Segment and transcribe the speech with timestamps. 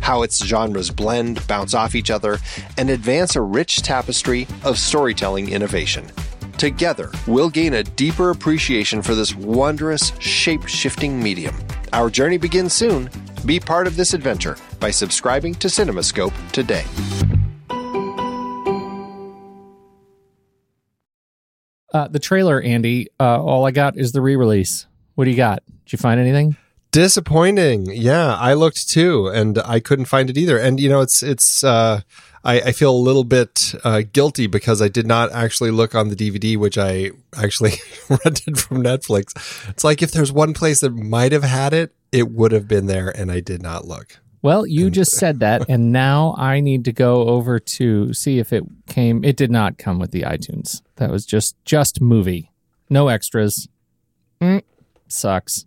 [0.00, 2.38] how its genres blend, bounce off each other,
[2.78, 6.06] and advance a rich tapestry of storytelling innovation.
[6.58, 11.54] Together, we'll gain a deeper appreciation for this wondrous, shape shifting medium.
[11.92, 13.10] Our journey begins soon.
[13.44, 16.84] Be part of this adventure by subscribing to CinemaScope today.
[21.92, 24.86] Uh, the trailer, Andy, uh, all I got is the re release.
[25.14, 25.62] What do you got?
[25.84, 26.56] Did you find anything?
[26.96, 27.92] Disappointing.
[27.92, 30.56] Yeah, I looked too, and I couldn't find it either.
[30.56, 31.62] And you know, it's it's.
[31.62, 32.00] Uh,
[32.42, 36.08] I, I feel a little bit uh, guilty because I did not actually look on
[36.08, 37.72] the DVD, which I actually
[38.08, 39.68] rented from Netflix.
[39.68, 42.86] It's like if there's one place that might have had it, it would have been
[42.86, 44.16] there, and I did not look.
[44.40, 48.38] Well, you and, just said that, and now I need to go over to see
[48.38, 49.22] if it came.
[49.22, 50.80] It did not come with the iTunes.
[50.94, 52.52] That was just just movie,
[52.88, 53.68] no extras.
[54.40, 54.62] Mm,
[55.08, 55.66] sucks.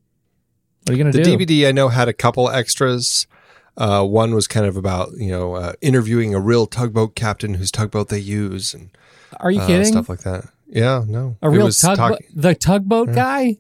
[0.90, 1.38] What are you going to do?
[1.38, 3.28] The DVD I know had a couple extras.
[3.78, 7.72] Uh, one was kind of about you know uh, interviewing a real tugboat captain whose
[7.72, 8.90] tugboat they use, and
[9.40, 9.86] are you uh, kidding?
[9.86, 10.50] Stuff like that.
[10.68, 11.98] Yeah, no, a real tugboat.
[11.98, 13.16] Talk- the tugboat yeah.
[13.16, 13.58] guy.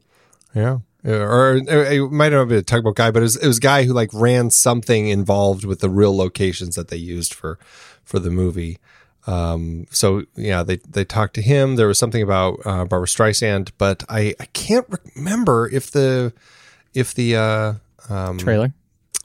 [0.53, 0.79] Yeah.
[1.05, 3.61] Or, it might not have been a tugboat guy, but it was, it was a
[3.61, 7.57] guy who like ran something involved with the real locations that they used for
[8.03, 8.79] for the movie.
[9.25, 11.77] Um, so yeah, they they talked to him.
[11.77, 16.33] There was something about uh, Barbra Streisand, but I I can't remember if the
[16.93, 17.73] if the uh,
[18.09, 18.73] um, trailer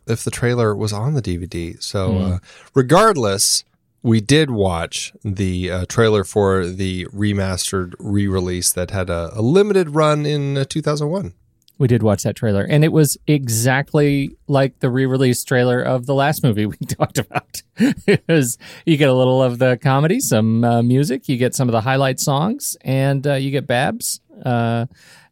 [0.06, 1.80] if the trailer was on the DVD.
[1.82, 2.34] So mm.
[2.34, 2.38] uh,
[2.74, 3.64] regardless,
[4.02, 9.94] we did watch the uh, trailer for the remastered re-release that had a, a limited
[9.94, 11.32] run in uh, 2001.
[11.76, 16.14] We did watch that trailer, and it was exactly like the re-release trailer of the
[16.14, 17.62] last movie we talked about.
[18.06, 21.68] it was you get a little of the comedy, some uh, music, you get some
[21.68, 24.20] of the highlight songs, and uh, you get Babs.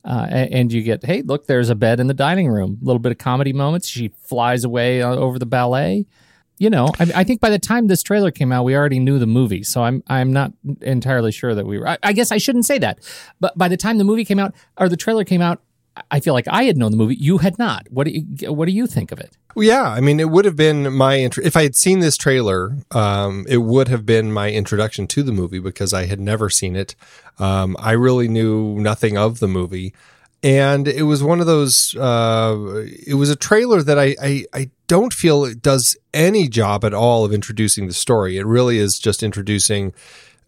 [0.05, 2.79] Uh, and you get, hey, look, there's a bed in the dining room.
[2.83, 3.87] A little bit of comedy moments.
[3.87, 6.07] She flies away uh, over the ballet.
[6.59, 9.19] You know, I, I, think by the time this trailer came out, we already knew
[9.19, 11.89] the movie, so I'm I'm not entirely sure that we were.
[11.89, 13.01] I, I guess I shouldn't say that,
[13.41, 15.61] but by the time the movie came out or the trailer came out,
[16.11, 17.17] I feel like I had known the movie.
[17.17, 17.87] You had not.
[17.91, 19.37] What do you What do you think of it?
[19.55, 22.17] Well, yeah, I mean, it would have been my intro- if I had seen this
[22.17, 22.77] trailer.
[22.91, 26.75] Um, it would have been my introduction to the movie because I had never seen
[26.77, 26.95] it.
[27.39, 29.93] Um, I really knew nothing of the movie,
[30.43, 31.95] and it was one of those.
[31.95, 36.85] Uh, it was a trailer that I, I I don't feel it does any job
[36.85, 38.39] at all of introducing the story.
[38.39, 39.93] It really is just introducing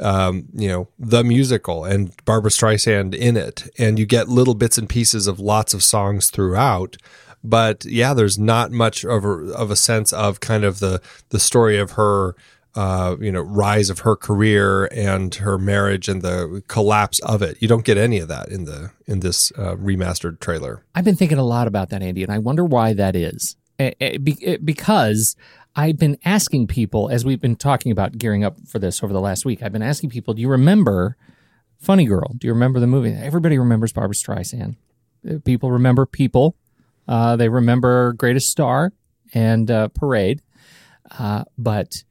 [0.00, 3.68] um, you know, the musical and Barbra Streisand in it.
[3.78, 6.96] And you get little bits and pieces of lots of songs throughout.
[7.42, 11.38] But yeah, there's not much of a, of a sense of kind of the, the
[11.38, 12.34] story of her,
[12.74, 17.60] uh, you know, rise of her career and her marriage and the collapse of it.
[17.60, 20.82] You don't get any of that in the in this uh, remastered trailer.
[20.94, 23.56] I've been thinking a lot about that, Andy, and I wonder why that is.
[24.64, 25.36] Because
[25.76, 29.20] I've been asking people as we've been talking about gearing up for this over the
[29.20, 29.62] last week.
[29.62, 31.16] I've been asking people, do you remember
[31.78, 32.32] Funny Girl?
[32.38, 33.12] Do you remember the movie?
[33.12, 34.76] Everybody remembers Barbra Streisand.
[35.28, 36.56] Uh, People remember People.
[37.08, 38.92] Uh, they remember Greatest Star
[39.34, 40.42] and uh, Parade.
[41.18, 42.04] Uh, but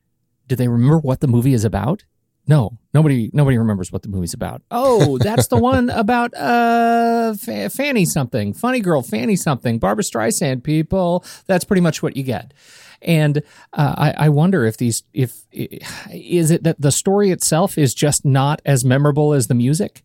[0.48, 2.04] do they remember what the movie is about?
[2.46, 4.62] No, nobody nobody remembers what the movie's about.
[4.70, 10.62] Oh, that's the one about uh Fanny something, funny girl Fanny something, Barbra Streisand.
[10.64, 12.54] People, that's pretty much what you get.
[13.04, 17.94] And uh, I, I wonder if these if is it that the story itself is
[17.94, 20.04] just not as memorable as the music.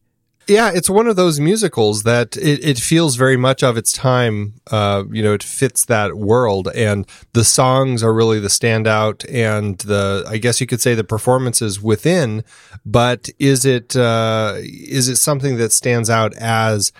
[0.48, 4.54] Yeah, it's one of those musicals that it, it feels very much of its time.
[4.70, 9.76] Uh, you know, it fits that world, and the songs are really the standout, and
[9.80, 12.44] the I guess you could say the performances within.
[12.86, 16.92] But is it uh, is it something that stands out as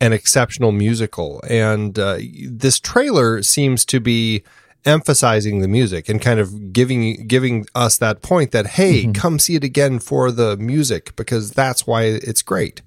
[0.00, 1.40] an exceptional musical?
[1.48, 2.18] And uh,
[2.50, 4.42] this trailer seems to be
[4.84, 9.12] emphasizing the music and kind of giving giving us that point that hey, mm-hmm.
[9.12, 12.82] come see it again for the music because that's why it's great.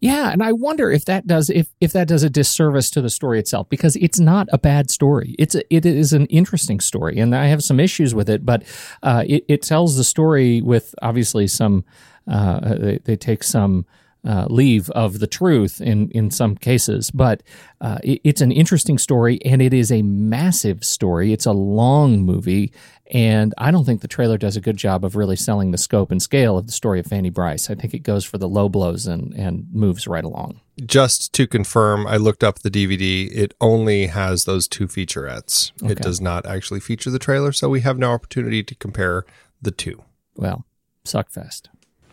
[0.00, 3.10] Yeah, and I wonder if that does if if that does a disservice to the
[3.10, 5.34] story itself because it's not a bad story.
[5.38, 8.64] It's a, it is an interesting story, and I have some issues with it, but
[9.02, 11.84] uh, it, it tells the story with obviously some.
[12.30, 13.86] Uh, they, they take some
[14.26, 17.42] uh, leave of the truth in in some cases, but
[17.80, 21.32] uh, it, it's an interesting story and it is a massive story.
[21.32, 22.72] It's a long movie,
[23.06, 26.10] and I don't think the trailer does a good job of really selling the scope
[26.10, 27.70] and scale of the story of Fanny Brice.
[27.70, 30.60] I think it goes for the low blows and and moves right along.
[30.84, 33.30] Just to confirm, I looked up the DVD.
[33.32, 35.72] It only has those two featurettes.
[35.82, 35.92] Okay.
[35.92, 39.24] It does not actually feature the trailer, so we have no opportunity to compare
[39.60, 40.02] the two.
[40.36, 40.64] Well,
[41.04, 41.68] suckfest.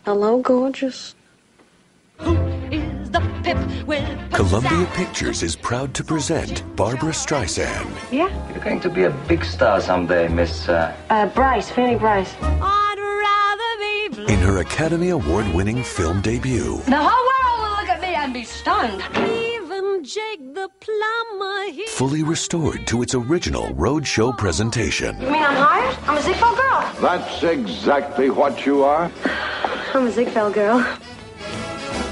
[0.06, 1.16] Hello, gorgeous.
[4.38, 7.90] Columbia Pictures is proud to present Barbra Streisand.
[8.12, 8.30] Yeah?
[8.52, 10.70] You're going to be a big star someday, Miss.
[10.70, 10.96] Uh...
[11.10, 12.34] Uh, Brice, Fanny Brice.
[12.42, 16.78] I'd rather be In her Academy Award winning film debut.
[16.86, 19.02] The whole world will look at me and be stunned.
[19.16, 21.88] Even Jake the plumber here.
[21.88, 25.20] Fully restored to its original roadshow presentation.
[25.20, 25.98] You mean I'm hired?
[26.08, 26.92] I'm a Ziegfeld girl.
[27.02, 29.12] That's exactly what you are.
[29.94, 30.86] I'm a Ziegfeld girl.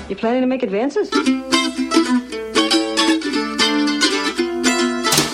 [0.08, 1.10] You planning to make advances?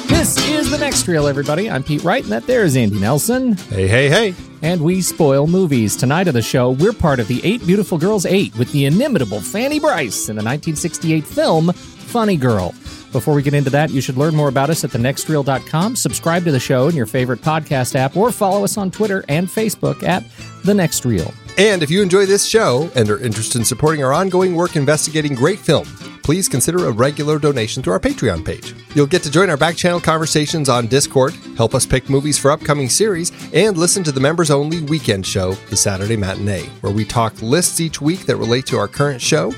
[0.08, 1.70] This is the next reel, everybody.
[1.70, 3.58] I'm Pete Wright, and that there is Andy Nelson.
[3.70, 4.34] Hey, hey, hey.
[4.62, 5.98] And we spoil movies.
[5.98, 9.42] Tonight of the show, we're part of the Eight Beautiful Girls 8 with the inimitable
[9.42, 12.74] Fanny Brice in the 1968 film Funny Girl.
[13.12, 16.52] Before we get into that, you should learn more about us at thenextreel.com, subscribe to
[16.52, 20.24] the show in your favorite podcast app, or follow us on Twitter and Facebook at
[20.64, 21.34] The Next Reel.
[21.58, 25.36] And if you enjoy this show and are interested in supporting our ongoing work investigating
[25.36, 25.86] great film,
[26.24, 28.74] please consider a regular donation through our Patreon page.
[28.96, 32.52] You'll get to join our back channel conversations on Discord, help us pick movies for
[32.52, 37.04] upcoming series, and listen to the members only weekend show, The Saturday Matinee, where we
[37.04, 39.54] talk lists each week that relate to our current show.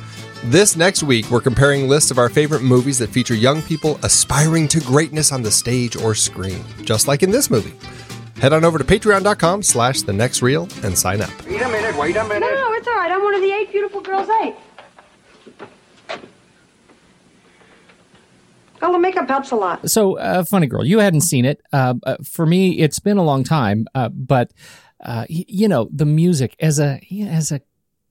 [0.45, 4.67] This next week, we're comparing lists of our favorite movies that feature young people aspiring
[4.69, 7.73] to greatness on the stage or screen, just like in this movie.
[8.39, 11.29] Head on over to patreon.com slash the next reel and sign up.
[11.45, 12.39] Wait a minute, wait a minute.
[12.41, 13.11] No, no, it's all right.
[13.11, 14.55] I'm one of the eight beautiful girls eight.
[18.81, 19.89] Well, the makeup helps a lot.
[19.89, 21.61] So, uh, Funny Girl, you hadn't seen it.
[21.71, 24.51] Uh, uh, for me, it's been a long time, uh, but
[25.05, 26.99] uh, y- you know the music as a
[27.29, 27.61] as a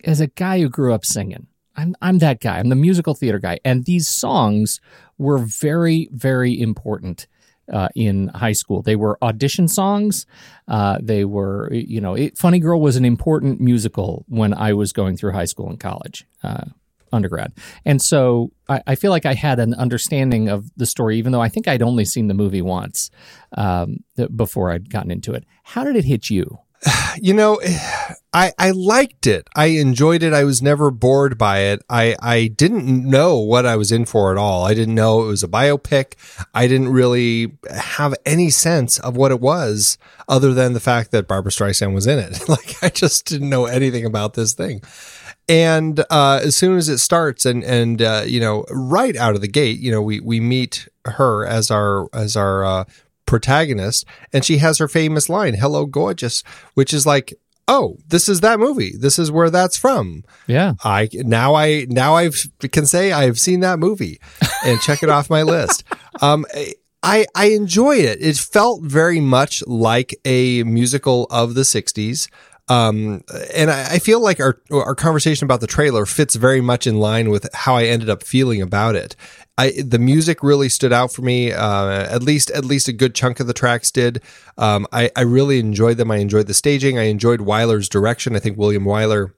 [0.04, 1.46] as a guy who grew up singing.
[1.76, 2.58] I'm I'm that guy.
[2.58, 4.80] I'm the musical theater guy, and these songs
[5.18, 7.26] were very very important
[7.70, 8.82] uh, in high school.
[8.82, 10.26] They were audition songs.
[10.68, 14.92] Uh, they were, you know, it, Funny Girl was an important musical when I was
[14.92, 16.64] going through high school and college, uh,
[17.12, 17.52] undergrad.
[17.84, 21.42] And so I, I, feel like I had an understanding of the story, even though
[21.42, 23.10] I think I'd only seen the movie once
[23.56, 23.98] um,
[24.34, 25.44] before I'd gotten into it.
[25.62, 26.58] How did it hit you?
[27.20, 27.60] You know,
[28.32, 29.46] I, I liked it.
[29.54, 30.32] I enjoyed it.
[30.32, 31.82] I was never bored by it.
[31.90, 34.64] I, I didn't know what I was in for at all.
[34.64, 36.14] I didn't know it was a biopic.
[36.54, 39.98] I didn't really have any sense of what it was
[40.28, 42.48] other than the fact that Barbra Streisand was in it.
[42.48, 44.80] like I just didn't know anything about this thing.
[45.48, 49.40] And uh, as soon as it starts, and and uh, you know, right out of
[49.40, 52.84] the gate, you know, we we meet her as our as our uh,
[53.32, 57.32] protagonist, and she has her famous line, "Hello, gorgeous," which is like,
[57.66, 58.92] "Oh, this is that movie.
[58.98, 60.74] This is where that's from." Yeah.
[60.84, 62.28] I now I now I
[62.76, 64.20] can say I've seen that movie
[64.66, 65.82] and check it off my list.
[66.20, 66.44] Um,
[67.02, 68.18] I I enjoy it.
[68.20, 72.28] It felt very much like a musical of the '60s.
[72.68, 73.24] Um,
[73.54, 77.00] and I, I feel like our our conversation about the trailer fits very much in
[77.00, 79.16] line with how I ended up feeling about it.
[79.58, 81.52] I the music really stood out for me.
[81.52, 84.22] Uh, at least at least a good chunk of the tracks did.
[84.56, 86.10] Um, I I really enjoyed them.
[86.10, 86.98] I enjoyed the staging.
[86.98, 88.34] I enjoyed Wyler's direction.
[88.34, 89.32] I think William Wyler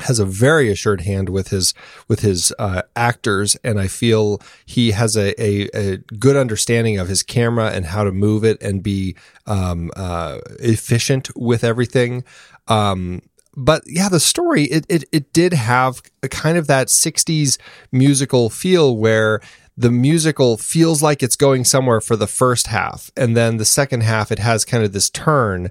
[0.00, 1.74] has a very assured hand with his
[2.08, 7.08] with his uh, actors, and I feel he has a, a, a, good understanding of
[7.08, 9.14] his camera and how to move it and be
[9.46, 12.24] um, uh, efficient with everything.
[12.66, 13.22] Um,
[13.56, 17.58] but yeah, the story it, it it did have a kind of that '60s
[17.92, 19.40] musical feel where
[19.76, 24.02] the musical feels like it's going somewhere for the first half, and then the second
[24.02, 25.70] half it has kind of this turn,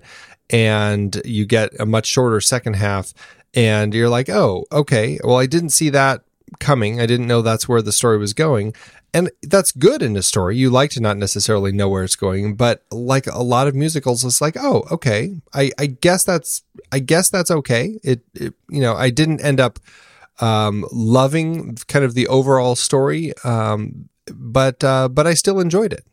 [0.50, 3.14] and you get a much shorter second half
[3.54, 5.20] and you're like, oh, okay.
[5.24, 6.24] Well, I didn't see that
[6.60, 7.00] coming.
[7.00, 8.74] I didn't know that's where the story was going.
[9.14, 10.58] And that's good in a story.
[10.58, 14.26] You like to not necessarily know where it's going, but like a lot of musicals,
[14.26, 15.40] it's like, oh, okay.
[15.54, 18.00] I, I guess that's, I guess that's okay.
[18.04, 19.80] It, it you know, I didn't end up,
[20.40, 23.34] um, loving kind of the overall story.
[23.44, 26.06] Um, but, uh, but I still enjoyed it.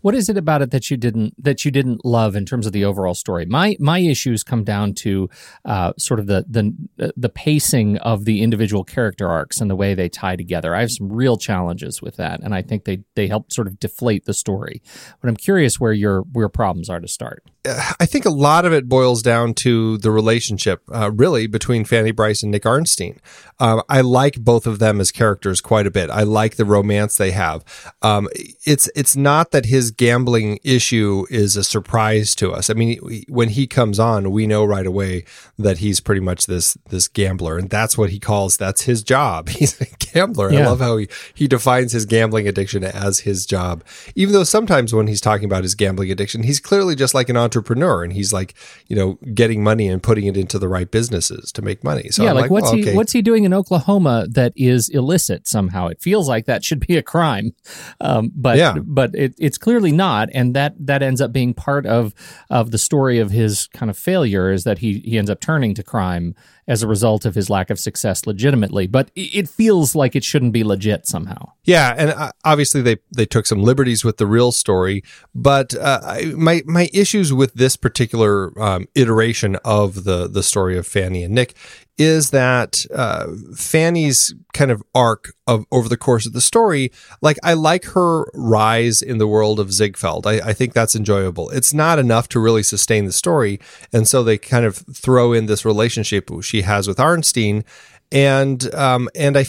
[0.00, 2.72] What is it about it that you didn't that you didn't love in terms of
[2.72, 3.46] the overall story?
[3.46, 5.28] My my issues come down to
[5.64, 9.94] uh, sort of the the the pacing of the individual character arcs and the way
[9.94, 10.74] they tie together.
[10.74, 13.78] I have some real challenges with that, and I think they they help sort of
[13.78, 14.82] deflate the story.
[15.20, 17.44] But I'm curious where your where problems are to start.
[17.66, 22.10] I think a lot of it boils down to the relationship, uh, really, between Fanny
[22.10, 23.18] Brice and Nick Arnstein.
[23.58, 26.10] Um, I like both of them as characters quite a bit.
[26.10, 27.64] I like the romance they have.
[28.02, 28.28] Um,
[28.66, 32.68] it's it's not that his gambling issue is a surprise to us.
[32.68, 35.24] I mean, when he comes on, we know right away
[35.58, 39.48] that he's pretty much this this gambler, and that's what he calls that's his job.
[39.54, 40.52] He's a gambler.
[40.52, 40.60] Yeah.
[40.60, 44.92] I love how he he defines his gambling addiction as his job, even though sometimes
[44.92, 48.32] when he's talking about his gambling addiction, he's clearly just like an entrepreneur and he's
[48.32, 48.54] like,
[48.88, 52.08] you know, getting money and putting it into the right businesses to make money.
[52.10, 52.94] So yeah, like, like what's well, he okay.
[52.94, 55.88] what's he doing in Oklahoma that is illicit somehow?
[55.88, 57.54] It feels like that should be a crime,
[58.00, 58.76] um, but Yeah.
[58.82, 62.14] but it, it's clearly not, and that that ends up being part of
[62.50, 65.74] of the story of his kind of failure is that he he ends up turning
[65.74, 66.34] to crime
[66.66, 68.86] as a result of his lack of success legitimately.
[68.86, 71.52] But it feels like it shouldn't be legit somehow.
[71.64, 75.02] Yeah, and uh, obviously they they took some liberties with the real story,
[75.34, 80.86] but uh, my my issues with this particular um, iteration of the the story of
[80.86, 81.54] Fanny and Nick
[81.96, 87.38] is that uh, Fanny's kind of arc of over the course of the story, like
[87.42, 90.26] I like her rise in the world of Ziegfeld.
[90.26, 91.50] I, I think that's enjoyable.
[91.50, 93.60] It's not enough to really sustain the story,
[93.92, 97.64] and so they kind of throw in this relationship she has with Arnstein,
[98.10, 99.44] and um, and I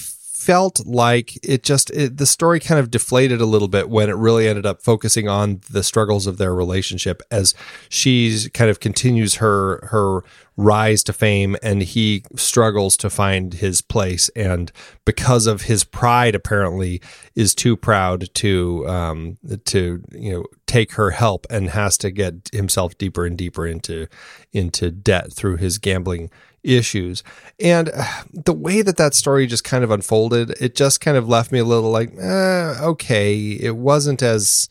[0.45, 4.15] felt like it just it, the story kind of deflated a little bit when it
[4.15, 7.55] really ended up focusing on the struggles of their relationship as
[7.89, 10.21] she's kind of continues her her
[10.55, 14.29] rise to fame and he struggles to find his place.
[14.35, 14.71] And
[15.03, 17.01] because of his pride apparently
[17.33, 22.51] is too proud to um to you know take her help and has to get
[22.53, 24.07] himself deeper and deeper into
[24.53, 26.29] into debt through his gambling
[26.65, 27.23] issues.
[27.59, 31.29] And uh, the way that that story just kind of unfolded, it just kind of
[31.29, 34.67] left me a little like, eh, okay, it wasn't as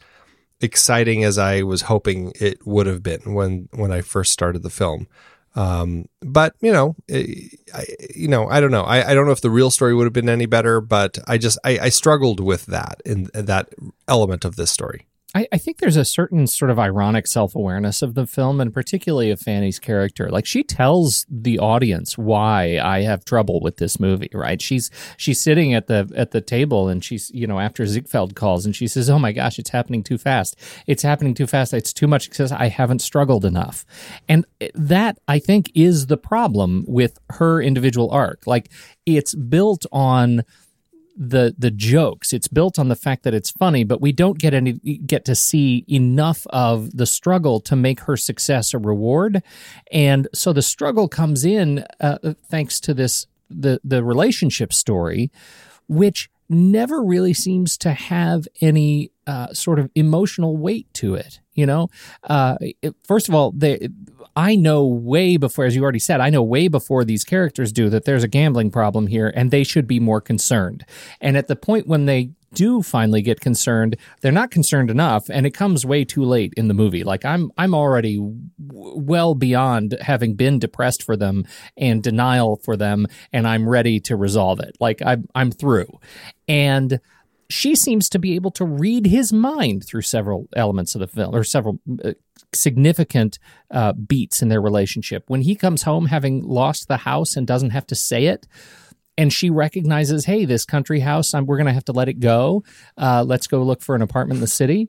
[0.61, 4.71] exciting as I was hoping it would have been when when I first started the
[4.71, 5.07] film.
[5.57, 7.85] Um, but you know, it, I,
[8.15, 8.83] you know, I don't know.
[8.83, 11.39] I, I don't know if the real story would have been any better, but I
[11.39, 13.69] just I, I struggled with that in that
[14.09, 15.07] element of this story.
[15.35, 18.73] I, I think there's a certain sort of ironic self awareness of the film, and
[18.73, 20.31] particularly of Fanny's character.
[20.31, 24.31] Like she tells the audience why I have trouble with this movie.
[24.33, 24.63] Right?
[24.63, 28.65] She's she's sitting at the at the table, and she's you know after Ziegfeld calls,
[28.65, 30.57] and she says, "Oh my gosh, it's happening too fast.
[30.87, 31.75] It's happening too fast.
[31.75, 32.53] It's too much success.
[32.53, 33.85] I haven't struggled enough."
[34.29, 38.47] And that I think is the problem with her individual arc.
[38.47, 38.71] Like
[39.07, 40.45] it's built on
[41.17, 42.33] the the jokes.
[42.33, 45.35] It's built on the fact that it's funny, but we don't get any get to
[45.35, 49.43] see enough of the struggle to make her success a reward.
[49.93, 55.31] And so the struggle comes in uh, thanks to this the the relationship story,
[55.89, 61.41] which never really seems to have any uh, sort of emotional weight to it.
[61.55, 61.89] You know,
[62.25, 63.89] uh, it- first of all, they,
[64.37, 67.89] I know way before, as you already said, I know way before these characters do
[67.91, 70.85] that there's a gambling problem here, and they should be more concerned.
[71.21, 75.45] And at the point when they do finally get concerned, they're not concerned enough, and
[75.47, 77.05] it comes way too late in the movie.
[77.05, 78.43] Like I'm, I'm already w-
[78.99, 81.45] well beyond having been depressed for them
[81.77, 84.77] and denial for them, and I'm ready to resolve it.
[84.81, 85.99] Like I'm, I'm through,
[86.49, 87.01] and
[87.49, 91.35] she seems to be able to read his mind through several elements of the film
[91.35, 92.13] or several uh,
[92.53, 93.39] significant
[93.71, 95.25] uh, beats in their relationship.
[95.29, 98.47] When he comes home having lost the house and doesn't have to say it,
[99.17, 102.21] and she recognizes, hey, this country house, I'm, we're going to have to let it
[102.21, 102.65] go.
[102.99, 104.89] Uh, let's go look for an apartment in the city.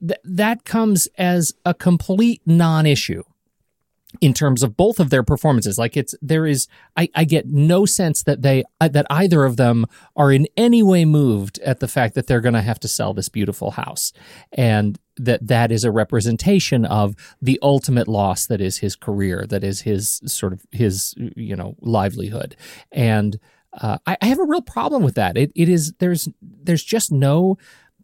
[0.00, 3.22] Th- that comes as a complete non issue
[4.20, 5.78] in terms of both of their performances.
[5.78, 9.56] Like it's there is I, I get no sense that they uh, that either of
[9.56, 12.88] them are in any way moved at the fact that they're going to have to
[12.88, 14.12] sell this beautiful house
[14.52, 19.64] and that that is a representation of the ultimate loss that is his career that
[19.64, 22.56] is his sort of his you know livelihood
[22.92, 23.38] and
[23.80, 27.10] uh, I, I have a real problem with that it, it is there's there's just
[27.10, 27.56] no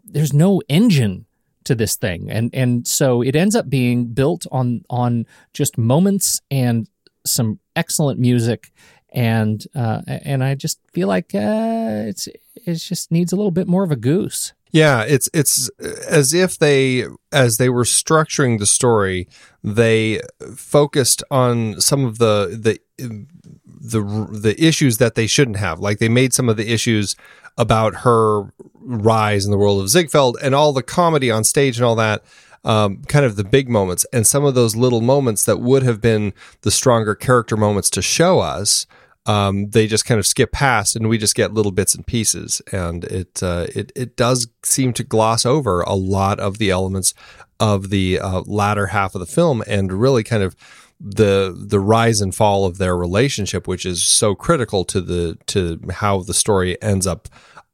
[0.04, 1.26] there's no engine
[1.64, 6.40] to this thing and and so it ends up being built on on just moments
[6.50, 6.88] and
[7.25, 8.73] some excellent music
[9.12, 13.69] and uh, and I just feel like uh, it's it just needs a little bit
[13.69, 14.54] more of a goose.
[14.71, 15.69] Yeah, it's it's
[16.09, 19.28] as if they as they were structuring the story,
[19.62, 20.23] they
[20.57, 22.59] focused on some of the
[22.99, 23.26] the
[23.66, 24.00] the
[24.31, 25.78] the issues that they shouldn't have.
[25.78, 27.14] Like they made some of the issues
[27.59, 28.45] about her
[28.85, 32.25] rise in the world of Ziegfeld and all the comedy on stage and all that.
[32.65, 36.01] Um, kind of the big moments and some of those little moments that would have
[36.01, 38.87] been the stronger character moments to show us.
[39.27, 42.61] Um, they just kind of skip past, and we just get little bits and pieces,
[42.73, 47.15] and it uh, it it does seem to gloss over a lot of the elements
[47.61, 50.57] of the uh, latter half of the film, and really kind of
[51.01, 55.81] the the rise and fall of their relationship, which is so critical to the to
[55.93, 57.29] how the story ends up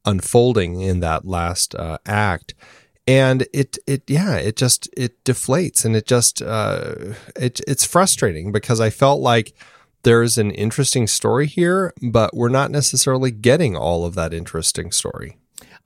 [0.09, 2.55] unfolding in that last uh, act.
[3.07, 6.95] And it it yeah it just it deflates and it just uh,
[7.37, 9.55] it it's frustrating because I felt like
[10.03, 15.39] there's an interesting story here, but we're not necessarily getting all of that interesting story.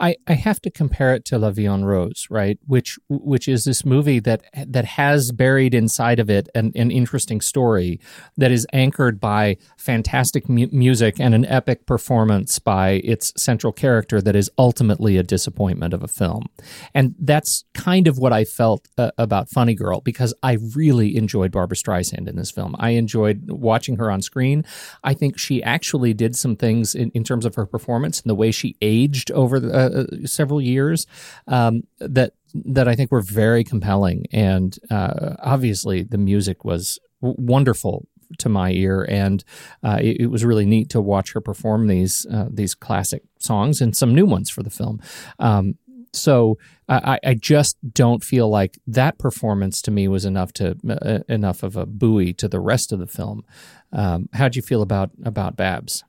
[0.03, 2.59] I, I have to compare it to La Vie en Rose, right?
[2.67, 7.41] Which which is this movie that that has buried inside of it an, an interesting
[7.41, 8.01] story
[8.37, 14.21] that is anchored by fantastic mu- music and an epic performance by its central character
[14.21, 16.47] that is ultimately a disappointment of a film.
[16.93, 21.53] And that's kind of what I felt uh, about Funny Girl because I really enjoyed
[21.53, 22.75] Barbra Streisand in this film.
[22.81, 24.65] I enjoyed watching her on screen.
[25.05, 28.35] I think she actually did some things in, in terms of her performance and the
[28.35, 31.07] way she aged over the, uh, uh, several years
[31.47, 37.37] um, that that I think were very compelling, and uh, obviously the music was w-
[37.39, 38.07] wonderful
[38.39, 39.45] to my ear, and
[39.83, 43.81] uh, it, it, was really neat to watch her perform these uh, these classic songs
[43.81, 45.01] and some new ones for the film.
[45.39, 45.77] Um,
[46.15, 51.21] so I, I, just don't feel like that performance to me was enough to uh,
[51.27, 53.45] enough of a buoy to the rest of the film.
[53.93, 56.05] Um, how'd you feel about about Babs?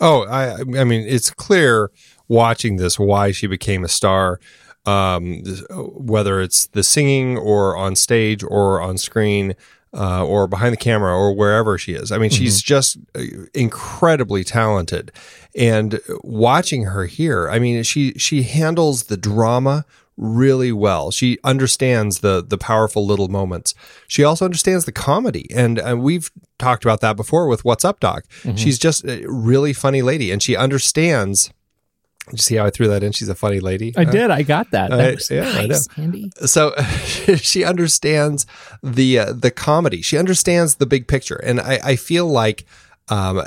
[0.00, 1.90] Oh, I I mean, it's clear
[2.32, 4.40] watching this why she became a star.
[4.84, 9.54] Um, whether it's the singing or on stage or on screen
[9.94, 12.10] uh, or behind the camera or wherever she is.
[12.10, 12.38] I mean, mm-hmm.
[12.42, 13.22] she's just uh,
[13.54, 15.12] incredibly talented.
[15.54, 19.84] And watching her here, I mean, she she handles the drama
[20.16, 21.10] really well.
[21.10, 23.74] She understands the the powerful little moments.
[24.08, 28.00] She also understands the comedy, and, and we've talked about that before with What's Up,
[28.00, 28.24] Doc.
[28.42, 28.56] Mm-hmm.
[28.56, 31.52] She's just a really funny lady, and she understands.
[32.26, 33.12] Did you see how I threw that in?
[33.12, 33.92] She's a funny lady.
[33.96, 34.30] I did.
[34.30, 34.90] I got that.
[34.90, 36.30] That was yeah, nice, Andy.
[36.46, 36.72] So
[37.36, 38.46] she understands
[38.82, 40.02] the uh, the comedy.
[40.02, 42.64] She understands the big picture, and I, I feel like
[43.08, 43.42] um,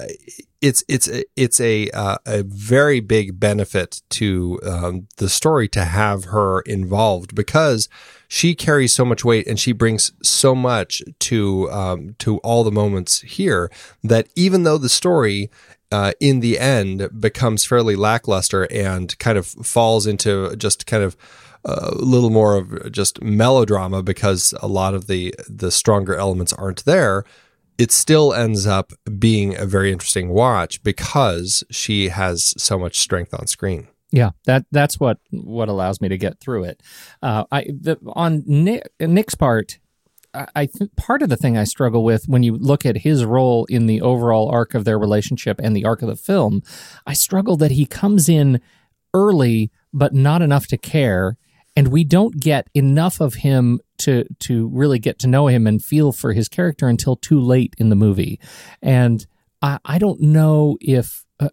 [0.62, 6.26] it's it's it's a uh, a very big benefit to um, the story to have
[6.26, 7.88] her involved because
[8.28, 12.72] she carries so much weight and she brings so much to um, to all the
[12.72, 13.72] moments here
[14.04, 15.50] that even though the story
[15.91, 21.15] uh, in the end becomes fairly lackluster and kind of falls into just kind of
[21.63, 26.86] a little more of just melodrama because a lot of the the stronger elements aren't
[26.86, 27.24] there
[27.78, 33.34] it still ends up being a very interesting watch because she has so much strength
[33.34, 33.88] on screen.
[34.12, 36.82] Yeah, that that's what what allows me to get through it.
[37.21, 39.80] Uh, I the, on Nick, Nick's part,
[40.56, 43.65] I, think part of the thing I struggle with when you look at his role
[43.65, 46.62] in the overall arc of their relationship and the arc of the film,
[47.06, 48.62] I struggle that he comes in
[49.13, 51.38] early but not enough to care,
[51.76, 55.84] and we don't get enough of him to to really get to know him and
[55.84, 58.39] feel for his character until too late in the movie,
[58.82, 59.26] and
[59.62, 61.50] I, I don't know if uh,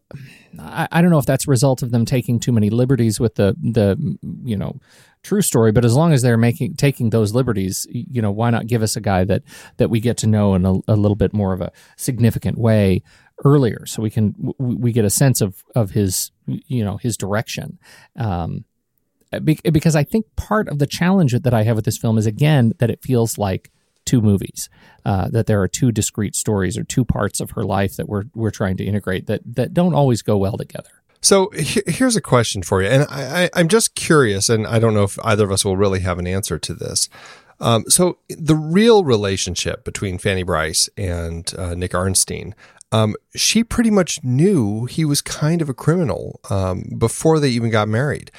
[0.58, 3.36] I, I don't know if that's a result of them taking too many liberties with
[3.36, 3.96] the the
[4.44, 4.80] you know
[5.22, 5.72] true story.
[5.72, 8.96] But as long as they're making taking those liberties, you know, why not give us
[8.96, 9.42] a guy that
[9.76, 13.02] that we get to know in a, a little bit more of a significant way
[13.44, 17.78] earlier, so we can we get a sense of of his you know his direction.
[18.16, 18.64] Um,
[19.44, 22.26] be- because I think part of the challenge that I have with this film is
[22.26, 23.70] again that it feels like
[24.04, 24.68] two movies,
[25.04, 28.24] uh, that there are two discrete stories or two parts of her life that we're
[28.34, 30.90] we're trying to integrate that that don't always go well together.
[31.22, 34.92] So he- here's a question for you, and I, I'm just curious, and I don't
[34.94, 37.08] know if either of us will really have an answer to this.
[37.60, 42.54] Um, so the real relationship between Fanny Brice and uh, Nick Arnstein,
[42.90, 47.70] um, she pretty much knew he was kind of a criminal um, before they even
[47.70, 48.30] got married.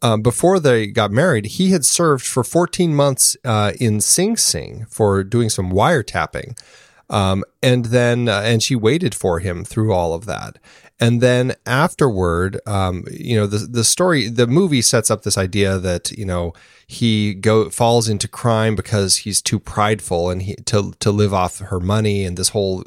[0.00, 4.86] Um, before they got married, he had served for 14 months uh, in Sing Sing
[4.88, 6.58] for doing some wiretapping.
[7.10, 10.58] Um, and then, uh, and she waited for him through all of that.
[11.00, 15.78] And then afterward, um, you know, the the story, the movie sets up this idea
[15.78, 16.54] that you know
[16.88, 21.60] he go falls into crime because he's too prideful and he to to live off
[21.60, 22.82] her money and this whole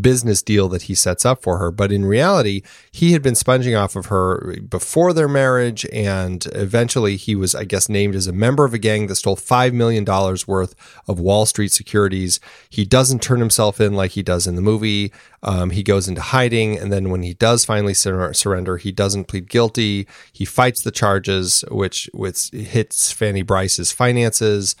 [0.00, 1.70] business deal that he sets up for her.
[1.70, 7.16] But in reality, he had been sponging off of her before their marriage, and eventually
[7.16, 10.04] he was, I guess, named as a member of a gang that stole $5 million
[10.04, 10.74] worth
[11.08, 12.40] of Wall Street securities.
[12.68, 15.12] He doesn't turn himself in like he does in the movie.
[15.42, 19.24] Um, he goes into hiding, and then when he does finally sur- surrender, he doesn't
[19.24, 20.06] plead guilty.
[20.32, 24.74] He fights the charges, which, which hits Fanny Brice's finances.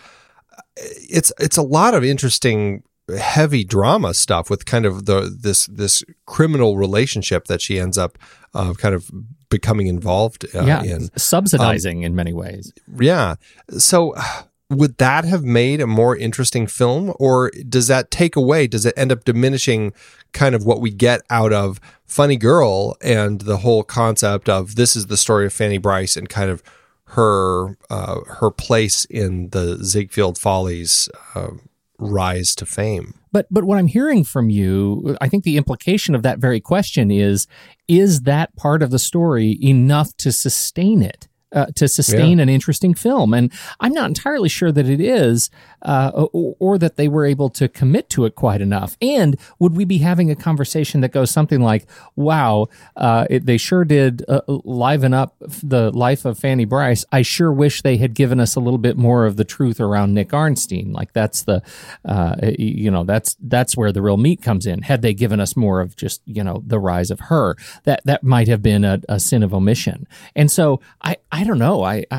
[0.76, 2.82] It's it's a lot of interesting
[3.18, 8.18] heavy drama stuff with kind of the this this criminal relationship that she ends up
[8.54, 9.10] uh, kind of
[9.50, 11.10] becoming involved uh, yeah, in.
[11.16, 12.72] subsidizing in many ways.
[12.98, 13.36] Yeah.
[13.70, 14.14] So
[14.70, 18.94] would that have made a more interesting film or does that take away does it
[18.96, 19.92] end up diminishing
[20.32, 24.96] kind of what we get out of Funny Girl and the whole concept of this
[24.96, 26.62] is the story of Fanny Brice and kind of
[27.08, 31.50] her uh, her place in the Ziegfeld Follies uh,
[31.98, 33.14] rise to fame.
[33.32, 37.10] But but what I'm hearing from you, I think the implication of that very question
[37.10, 37.46] is
[37.88, 41.28] is that part of the story enough to sustain it?
[41.54, 42.42] Uh, to sustain Yeah.
[42.42, 45.50] an interesting film, and I'm not entirely sure that it is,
[45.82, 48.96] uh, or, or that they were able to commit to it quite enough.
[49.00, 51.86] And would we be having a conversation that goes something like,
[52.16, 57.04] "Wow, uh, it, they sure did uh, liven up the life of Fanny Brice.
[57.12, 60.12] I sure wish they had given us a little bit more of the truth around
[60.12, 60.92] Nick Arnstein.
[60.92, 61.62] Like that's the,
[62.04, 64.82] uh, you know, that's that's where the real meat comes in.
[64.82, 68.24] Had they given us more of just you know the rise of her, that that
[68.24, 70.08] might have been a, a sin of omission.
[70.34, 71.82] And so I I don't know.
[71.82, 72.04] I.
[72.10, 72.16] I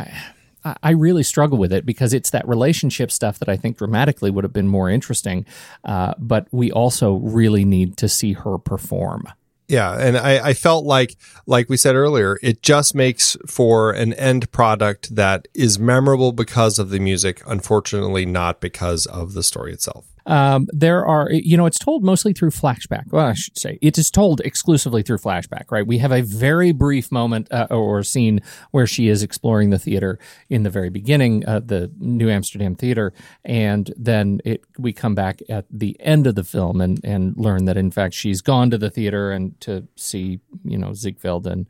[0.63, 4.31] I- I really struggle with it because it's that relationship stuff that I think dramatically
[4.31, 5.45] would have been more interesting.
[5.83, 9.27] Uh, but we also really need to see her perform.
[9.67, 14.13] Yeah, and I, I felt like, like we said earlier, it just makes for an
[14.13, 17.43] end product that is memorable because of the music.
[17.45, 20.14] Unfortunately, not because of the story itself.
[20.25, 23.11] Um, there are, you know, it's told mostly through flashback.
[23.11, 25.85] Well, I should say it is told exclusively through flashback, right?
[25.85, 30.19] We have a very brief moment uh, or scene where she is exploring the theater
[30.49, 35.41] in the very beginning, uh, the New Amsterdam Theater, and then it we come back
[35.49, 38.77] at the end of the film and and learn that in fact she's gone to
[38.77, 41.67] the theater and to see you know Ziegfeld and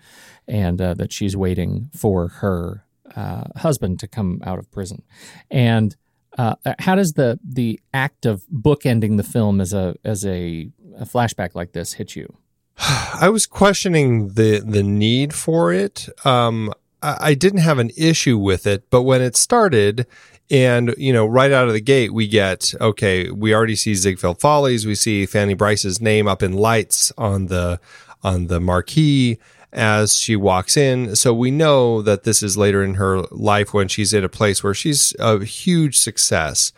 [0.48, 5.04] and uh, that she's waiting for her uh, husband to come out of prison,
[5.52, 5.96] and
[6.38, 11.06] uh, how does the the act of bookending the film as a as a, a
[11.06, 12.36] flashback like this hit you?
[12.78, 16.10] I was questioning the the need for it.
[16.26, 20.08] Um, I, I didn't have an issue with it, but when it started,
[20.52, 23.30] and you know, right out of the gate, we get okay.
[23.30, 24.86] We already see Ziegfeld Follies.
[24.86, 27.80] We see Fanny Brice's name up in lights on the
[28.24, 29.39] on the marquee
[29.76, 31.16] as she walks in.
[31.16, 34.64] So we know that this is later in her life when she's in a place
[34.64, 36.72] where she's a huge success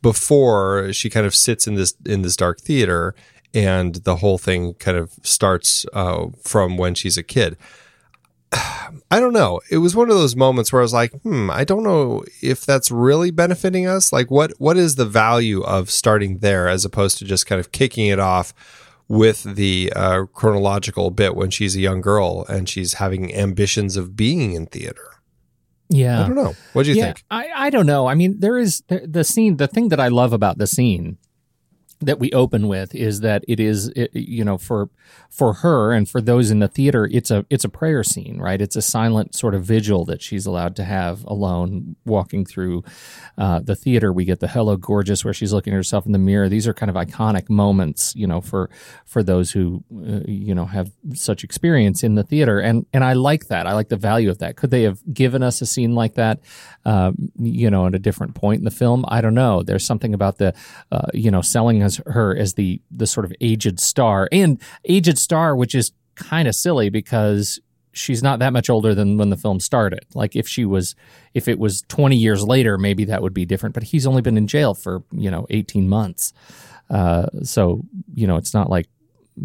[0.00, 3.14] before she kind of sits in this in this dark theater
[3.52, 7.56] and the whole thing kind of starts uh, from when she's a kid.
[8.52, 9.60] I don't know.
[9.70, 12.64] It was one of those moments where I was like, "Hmm, I don't know if
[12.64, 14.12] that's really benefiting us.
[14.12, 17.72] Like, what what is the value of starting there as opposed to just kind of
[17.72, 18.54] kicking it off
[19.08, 24.16] with the uh, chronological bit when she's a young girl and she's having ambitions of
[24.16, 25.10] being in theater?
[25.88, 26.54] Yeah, I don't know.
[26.72, 27.24] What do you yeah, think?
[27.30, 28.06] I, I don't know.
[28.06, 29.58] I mean, there is the, the scene.
[29.58, 31.18] The thing that I love about the scene
[32.00, 34.90] that we open with is that it is, it, you know, for
[35.30, 38.60] for her and for those in the theater, it's a it's a prayer scene, right?
[38.60, 42.84] It's a silent sort of vigil that she's allowed to have alone, walking through
[43.36, 44.12] uh, the theater.
[44.12, 46.48] We get the "Hello, gorgeous," where she's looking at herself in the mirror.
[46.48, 48.70] These are kind of iconic moments, you know, for
[49.04, 53.14] for those who uh, you know have such experience in the theater, and and I
[53.14, 53.66] like that.
[53.66, 54.56] I like the value of that.
[54.56, 56.40] Could they have given us a scene like that,
[56.84, 59.04] um, you know, at a different point in the film?
[59.08, 59.62] I don't know.
[59.62, 60.54] There's something about the,
[60.92, 65.18] uh, you know, selling as her as the the sort of aged star and aged
[65.18, 67.60] star, which is kind of silly because
[67.92, 70.04] she's not that much older than when the film started.
[70.14, 70.94] Like if she was,
[71.32, 73.74] if it was 20 years later, maybe that would be different.
[73.74, 76.32] But he's only been in jail for you know 18 months,
[76.90, 77.82] uh, so
[78.14, 78.88] you know it's not like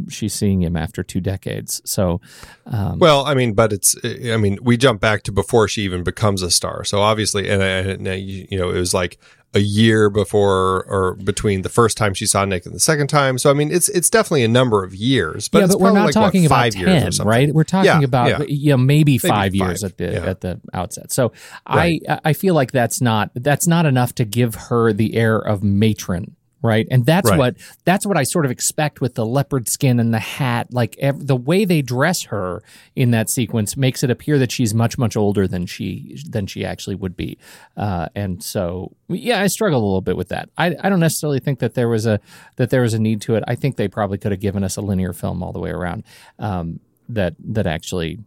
[0.10, 1.82] she's seeing him after two decades.
[1.86, 2.22] So,
[2.66, 6.04] um, Well, I mean, but it's, I mean, we jump back to before she even
[6.04, 6.84] becomes a star.
[6.84, 9.18] So obviously, and, I- and you know, it was like
[9.56, 13.40] a year before or between the first time she saw Nick and the second time.
[13.40, 15.48] So I mean, it's it's definitely a number of years.
[15.50, 17.28] But yeah, it's but we're not like, what, talking about five years 10, something.
[17.28, 17.52] right?
[17.52, 18.46] We're talking Yeah, about yeah.
[18.48, 20.26] you know maybe, five, years five, at the yeah.
[20.30, 21.12] at the outset.
[21.12, 21.32] So
[21.68, 22.00] Right.
[22.08, 25.64] I I feel like that's not that's not enough to give her the air of
[25.64, 26.88] matron, right?
[26.92, 27.38] And that's Right.
[27.40, 30.74] what that's what I sort of expect with the leopard skin and the hat.
[30.74, 32.62] Like ev- the way they dress her
[32.96, 36.66] in that sequence makes it appear that she's much much older than she than she
[36.66, 37.38] actually would be.
[37.78, 40.50] Uh, and so yeah, I struggle a little bit with that.
[40.58, 42.20] I I don't necessarily think that there was a
[42.58, 43.44] that there was a need to it.
[43.48, 46.04] I think they probably could have given us a linear film all the way around.
[46.40, 48.20] Um, that that actually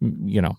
[0.00, 0.56] you know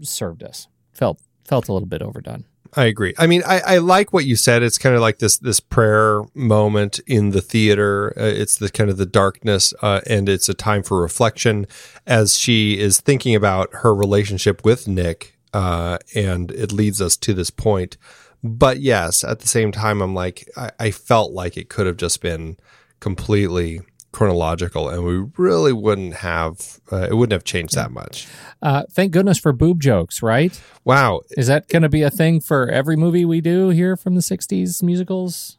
[0.00, 3.14] served us felt felt a little bit overdone I agree.
[3.18, 4.62] I mean, I, I like what you said.
[4.62, 8.12] It's kind of like this this prayer moment in the theater.
[8.16, 11.66] Uh, it's the kind of the darkness, uh, and it's a time for reflection
[12.06, 17.32] as she is thinking about her relationship with Nick, uh, and it leads us to
[17.32, 17.96] this point.
[18.44, 21.96] But yes, at the same time, I'm like, I, I felt like it could have
[21.96, 22.56] just been
[23.00, 23.80] completely
[24.12, 26.80] chronological, and we really wouldn't have.
[26.90, 28.26] Uh, it wouldn't have changed that much.
[28.62, 32.40] uh, thank goodness for boob jokes right Wow, is that going to be a thing
[32.40, 35.56] for every movie we do here from the 60s musicals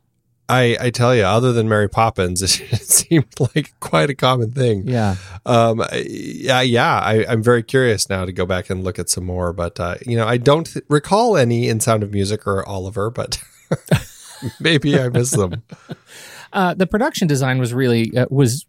[0.52, 4.88] I, I tell you, other than Mary Poppins, it, seemed like quite a common thing.
[4.88, 7.00] yeah Um, yeah, yeah.
[7.00, 9.98] I, I'm very curious now to go back and look at some more, but uh,
[10.08, 13.40] you know, I don't th- recall any in Sound of Music or Oliver, but
[14.60, 15.62] maybe I miss them.
[16.52, 18.66] uh, the production design was really uh, was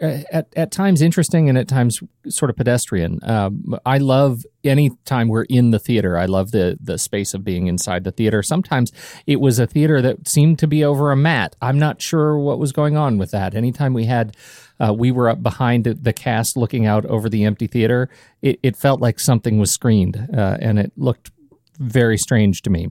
[0.00, 3.18] at at times interesting and at times sort of pedestrian.
[3.22, 6.16] Um, I love any time we're in the theater.
[6.16, 8.42] I love the the space of being inside the theater.
[8.42, 8.92] Sometimes
[9.26, 11.56] it was a theater that seemed to be over a mat.
[11.60, 13.54] I'm not sure what was going on with that.
[13.54, 14.36] Anytime we had.
[14.82, 18.08] Uh, we were up behind the cast looking out over the empty theater.
[18.40, 21.30] It, it felt like something was screened, uh, and it looked
[21.78, 22.88] very strange to me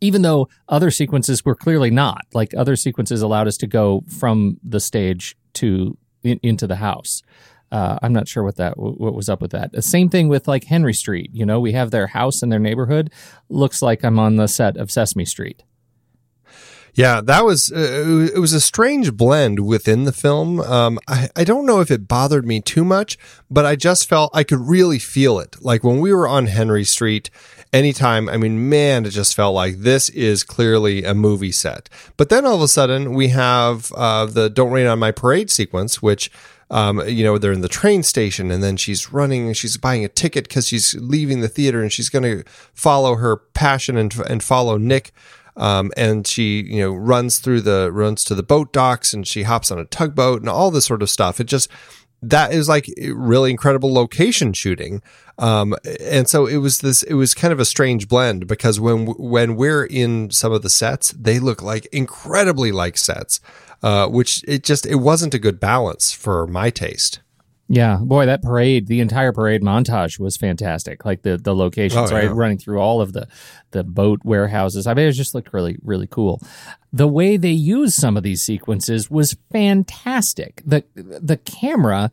[0.00, 4.58] even though other sequences were clearly not like other sequences allowed us to go from
[4.62, 7.22] the stage to in, into the house.
[7.72, 9.72] Uh, i'm not sure what that what was up with that.
[9.72, 11.60] The same thing with like henry street you know?
[11.60, 13.12] We have their house and their neighborhood.
[13.48, 15.62] Looks like i'm on the set of sesame street
[16.96, 20.60] Yeah, that was uh, it was a strange blend within the film.
[20.60, 23.18] Um, I I don't know if it bothered me too much,
[23.50, 25.56] but I just felt I could really feel it.
[25.60, 27.28] Like when we were on Henry Street,
[27.72, 28.28] anytime.
[28.28, 31.88] I mean, man, it just felt like this is clearly a movie set.
[32.16, 35.50] But then all of a sudden we have uh, the "Don't Rain on My Parade"
[35.50, 36.30] sequence, which.
[36.68, 40.04] Um, you know, they're in the train station and then she's running and she's buying
[40.04, 42.42] a ticket because she's leaving the theater and she's going to
[42.74, 45.12] follow her passion and, and follow Nick
[45.56, 49.42] um, and she you know runs through the runs to the boat docks and she
[49.42, 51.40] hops on a tugboat and all this sort of stuff.
[51.40, 51.70] It just
[52.22, 55.02] that is like really incredible location shooting.
[55.38, 59.06] Um, and so it was this it was kind of a strange blend because when
[59.06, 63.40] when we're in some of the sets they look like incredibly like sets
[63.82, 67.20] uh, which it just it wasn't a good balance for my taste
[67.68, 71.04] Yeah, boy, that parade, the entire parade montage was fantastic.
[71.04, 72.32] Like the the locations, Oh, right, yeah.
[72.32, 73.26] running through all of the
[73.72, 74.86] the boat warehouses.
[74.86, 76.40] I mean, it just looked really really cool.
[76.92, 80.62] The way they used some of these sequences was fantastic.
[80.64, 82.10] the The camera.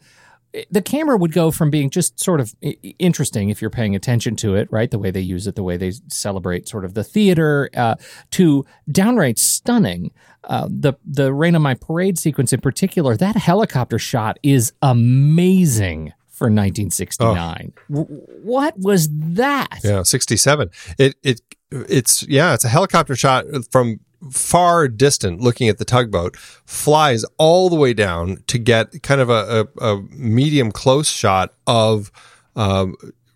[0.69, 2.53] The camera would go from being just sort of
[2.99, 4.91] interesting if you're paying attention to it, right?
[4.91, 7.95] The way they use it, the way they celebrate sort of the theater, uh,
[8.31, 10.11] to downright stunning.
[10.43, 16.13] Uh, the the Rain on My Parade sequence in particular, that helicopter shot is amazing
[16.27, 17.73] for 1969.
[17.89, 19.79] W- what was that?
[19.83, 20.69] Yeah, sixty-seven.
[20.97, 23.99] It it it's yeah, it's a helicopter shot from
[24.31, 29.29] far distant, looking at the tugboat, flies all the way down to get kind of
[29.29, 32.11] a, a, a medium close shot of
[32.55, 32.95] um,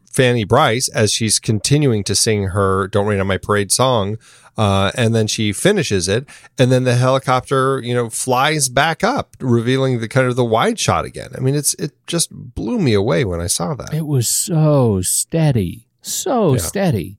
[0.10, 4.17] Fanny Brice as she's continuing to sing her "Don't Rain on My Parade" song.
[4.58, 6.26] Uh, and then she finishes it,
[6.58, 10.80] and then the helicopter, you know, flies back up, revealing the kind of the wide
[10.80, 11.30] shot again.
[11.38, 13.93] I mean, it's it just blew me away when I saw that.
[13.93, 16.60] It was so steady, so Yeah.
[16.62, 17.17] steady.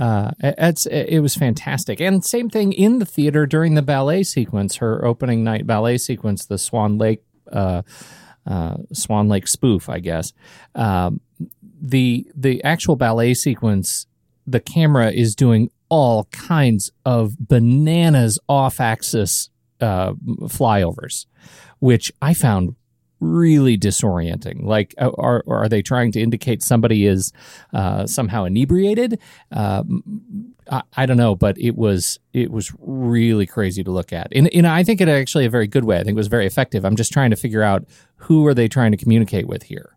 [0.00, 4.76] Uh, it's it was fantastic, and same thing in the theater during the ballet sequence,
[4.76, 7.82] her opening night ballet sequence, the Swan Lake, uh,
[8.46, 10.32] uh, Swan Lake spoof, I guess.
[10.74, 11.20] Um,
[11.82, 14.06] the the actual ballet sequence,
[14.46, 19.50] the camera is doing all kinds of bananas off axis
[19.82, 20.12] uh,
[20.44, 21.26] flyovers,
[21.78, 22.74] which I found
[23.20, 24.64] really disorienting.
[24.64, 27.32] Like, uh, are are they trying to indicate somebody is
[27.72, 29.18] uh, somehow inebriated?
[29.52, 29.84] Uh,
[30.70, 34.28] I, I don't know, but it was it was really crazy to look at.
[34.32, 35.96] And, and I think it actually a very good way.
[35.96, 36.84] I think it was very effective.
[36.84, 37.84] I'm just trying to figure out
[38.16, 39.96] who are they trying to communicate with here.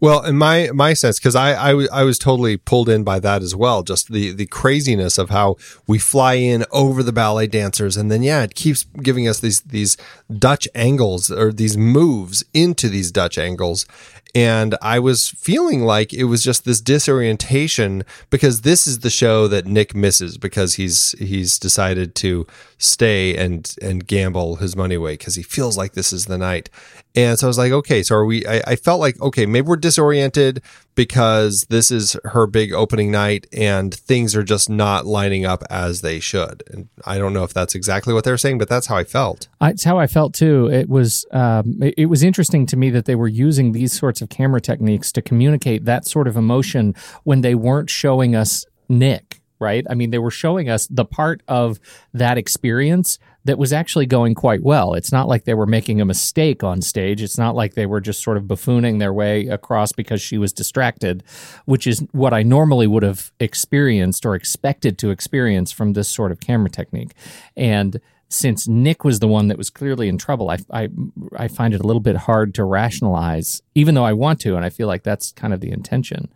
[0.00, 3.18] Well, in my my sense, because I, I w- I was totally pulled in by
[3.18, 3.82] that as well.
[3.82, 5.56] Just the the craziness of how
[5.88, 9.60] we fly in over the ballet dancers, and then yeah, it keeps giving us these
[9.62, 9.96] these
[10.32, 13.86] Dutch angles or these moves into these Dutch angles,
[14.34, 19.48] and I was feeling like it was just this disorientation because this is the show
[19.48, 22.46] that Nick misses because he's he's decided to
[22.78, 26.68] stay and and gamble his money away because he feels like this is the night.
[27.14, 28.46] And so I was like, okay, so are we?
[28.46, 30.62] I, I felt like okay, maybe we're disoriented
[30.98, 36.00] because this is her big opening night and things are just not lining up as
[36.00, 36.64] they should.
[36.72, 39.46] And I don't know if that's exactly what they're saying, but that's how I felt.
[39.62, 40.66] It's how I felt too.
[40.66, 44.20] It was um, it, it was interesting to me that they were using these sorts
[44.22, 49.40] of camera techniques to communicate that sort of emotion when they weren't showing us Nick.
[49.60, 49.86] Right?
[49.88, 51.78] I mean, they were showing us the part of
[52.12, 54.94] that experience that was actually going quite well.
[54.94, 57.22] It's not like they were making a mistake on stage.
[57.22, 60.52] It's not like they were just sort of buffooning their way across because she was
[60.52, 61.22] distracted,
[61.64, 66.30] which is what I normally would have experienced or expected to experience from this sort
[66.32, 67.12] of camera technique.
[67.56, 70.88] And since Nick was the one that was clearly in trouble, I, I,
[71.34, 74.64] I find it a little bit hard to rationalize, even though I want to, and
[74.64, 76.28] I feel like that's kind of the intention.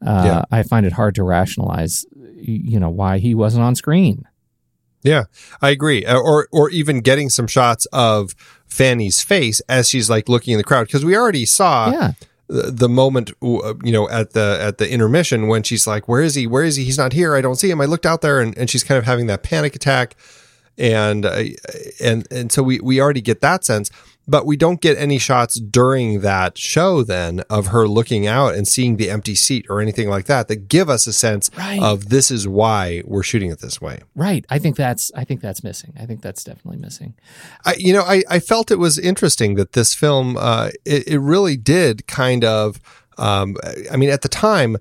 [0.00, 0.44] Uh, Yeah.
[0.50, 4.26] I find it hard to rationalize, you know, why he wasn't on screen.
[5.06, 5.24] Yeah,
[5.62, 6.04] I agree.
[6.04, 8.34] Uh, Or or even getting some shots of
[8.66, 12.12] Fanny's face as she's like looking in the crowd because we already saw yeah.
[12.48, 16.22] the, the moment uh, you know at the at the intermission when she's like, "Where
[16.22, 16.46] is he?
[16.46, 16.84] Where is he?
[16.84, 17.36] He's not here.
[17.36, 19.42] I don't see him." I looked out there and, and she's kind of having that
[19.42, 20.16] panic attack,
[20.76, 21.44] and uh,
[22.02, 23.90] and and so we we already get that sense.
[24.28, 28.66] But we don't get any shots during that show then of her looking out and
[28.66, 31.80] seeing the empty seat or anything like that that give us a sense Right.
[31.80, 34.00] of this is why we're shooting it this way.
[34.16, 34.44] Right.
[34.50, 35.92] I think that's I think that's missing.
[36.00, 37.14] I think that's definitely missing.
[37.64, 41.18] I, you know, I, I felt it was interesting that this film, uh, it, it
[41.20, 42.80] really did kind of,
[43.18, 43.56] um,
[43.92, 44.76] I mean, at the time,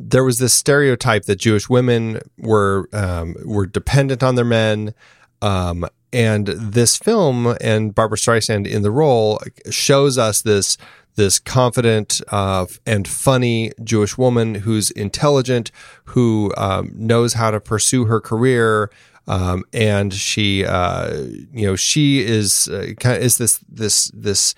[0.00, 4.94] there was this stereotype that Jewish women were, um, were dependent on their men.
[5.42, 10.78] Um, and this film and Barbra Streisand in the role shows us this,
[11.16, 15.70] this confident uh, and funny Jewish woman who's intelligent,
[16.04, 18.90] who um, knows how to pursue her career,
[19.28, 21.12] um, and she, uh,
[21.52, 24.54] you know, she is uh, kind of is this this this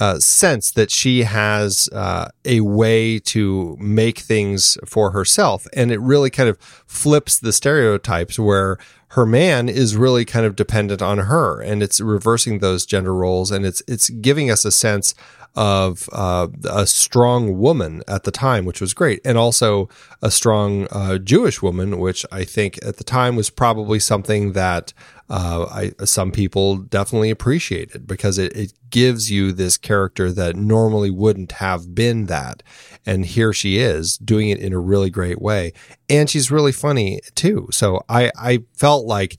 [0.00, 6.00] uh, sense that she has uh, a way to make things for herself, and it
[6.00, 8.78] really kind of flips the stereotypes where
[9.12, 13.50] her man is really kind of dependent on her, and it's reversing those gender roles,
[13.50, 15.14] and it's it's giving us a sense
[15.54, 19.88] of uh, a strong woman at the time, which was great, and also
[20.22, 24.92] a strong uh, Jewish woman, which I think at the time was probably something that
[25.30, 31.10] uh, I, some people definitely appreciated because it, it gives you this character that normally
[31.10, 32.62] wouldn't have been that.
[33.04, 35.72] And here she is doing it in a really great way.
[36.08, 37.68] And she's really funny too.
[37.70, 39.38] So I, I felt like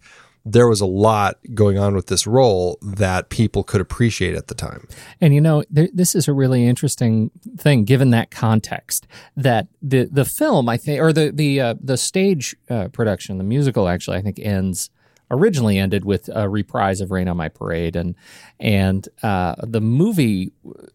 [0.51, 4.55] there was a lot going on with this role that people could appreciate at the
[4.55, 4.87] time.
[5.21, 9.07] And you know, th- this is a really interesting thing given that context.
[9.35, 13.43] That the the film, I think, or the the uh, the stage uh, production, the
[13.43, 14.89] musical, actually, I think ends
[15.31, 18.15] originally ended with a reprise of "Rain on My Parade," and
[18.59, 20.51] and uh, the movie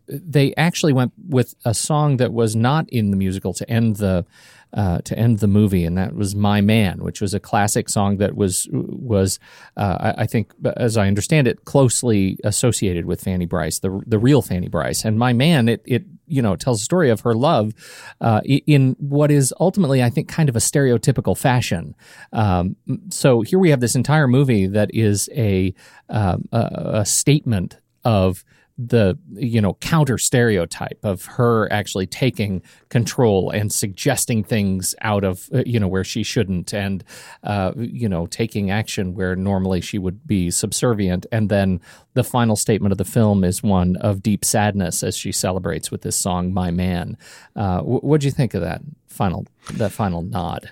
[0.09, 4.27] they actually went with a song that was not in the musical to end the.
[4.75, 8.17] Uh, to end the movie, and that was "My Man," which was a classic song
[8.17, 9.39] that was was
[9.77, 14.19] uh, I, I think, as I understand it, closely associated with Fanny Brice, the the
[14.19, 15.05] real Fanny Brice.
[15.05, 17.73] And "My Man," it it you know tells a story of her love
[18.21, 21.95] uh, in what is ultimately, I think, kind of a stereotypical fashion.
[22.33, 22.75] Um,
[23.11, 25.73] so here we have this entire movie that is a
[26.09, 28.45] um, a, a statement of
[28.77, 35.49] the you know counter stereotype of her actually taking control and suggesting things out of
[35.55, 37.05] uh, you know where she shouldn't and
[37.45, 41.25] uh, you know taking action where normally she would be subservient.
[41.31, 41.81] And then
[42.15, 46.03] the final statement of the film is one of deep sadness as she celebrates with
[46.03, 47.17] this song my man.
[47.55, 50.71] Uh, what do you think of that final that final nod?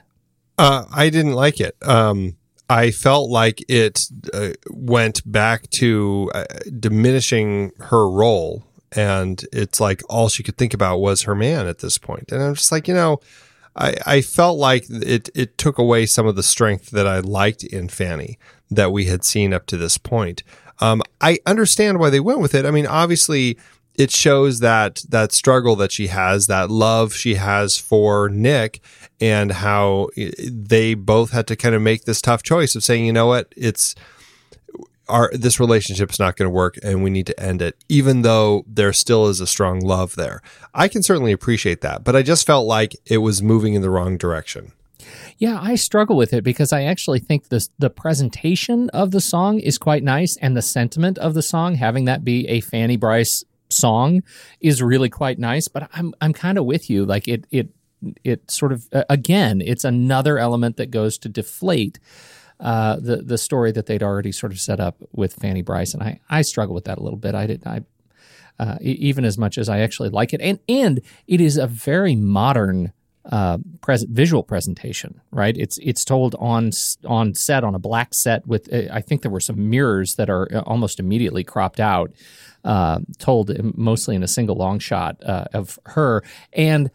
[0.59, 1.76] Uh, I didn't like it.
[1.82, 2.36] Um,
[2.73, 6.45] I felt like it uh, went back to uh,
[6.81, 11.81] diminishing her role, and it's like all she could think about was her man at
[11.81, 12.33] this point.
[12.33, 13.20] And I'm just like, you know,
[13.77, 17.62] I, I felt like it it took away some of the strength that I liked
[17.62, 18.39] in Fanny
[18.70, 20.43] that we had seen up to this point.
[20.81, 22.64] Um, I understand why they went with it.
[22.64, 23.59] I mean, obviously,
[23.95, 28.80] it shows that that struggle that she has, that love she has for Nick,
[29.20, 33.07] and how eh, they both had to kind of make this tough choice of saying,
[33.07, 33.95] you know what, it's
[35.09, 38.64] our this relationship's not going to work and we need to end it even though
[38.68, 40.40] there still is a strong love there.
[40.72, 43.90] I can certainly appreciate that but i just felt like it was moving in the
[43.90, 44.72] wrong direction.
[45.38, 49.59] Yeah, I struggle with it because I actually think this the presentation of the song
[49.59, 53.45] is quite nice, and the sentiment of the song, having that be a Fanny Brice
[53.73, 54.23] song,
[54.61, 55.68] is really quite nice.
[55.68, 57.05] But I'm I'm kind of with you.
[57.05, 57.68] Like it it
[58.25, 61.99] it sort of uh, again, it's another element that goes to deflate.
[62.61, 66.03] Uh, the the story that they'd already sort of set up with Fanny Brice, and
[66.03, 67.35] I, I struggle with that a little bit.
[67.35, 67.83] I did I
[68.59, 72.14] uh, even as much as I actually like it, and and it is a very
[72.14, 72.93] modern
[73.31, 75.57] uh, pres- visual presentation, right?
[75.57, 76.70] It's it's told on
[77.05, 80.29] on set on a black set with uh, I think there were some mirrors that
[80.31, 82.12] are uh, almost immediately cropped out,
[82.64, 86.90] uh, told mostly in a single long shot uh, of her, and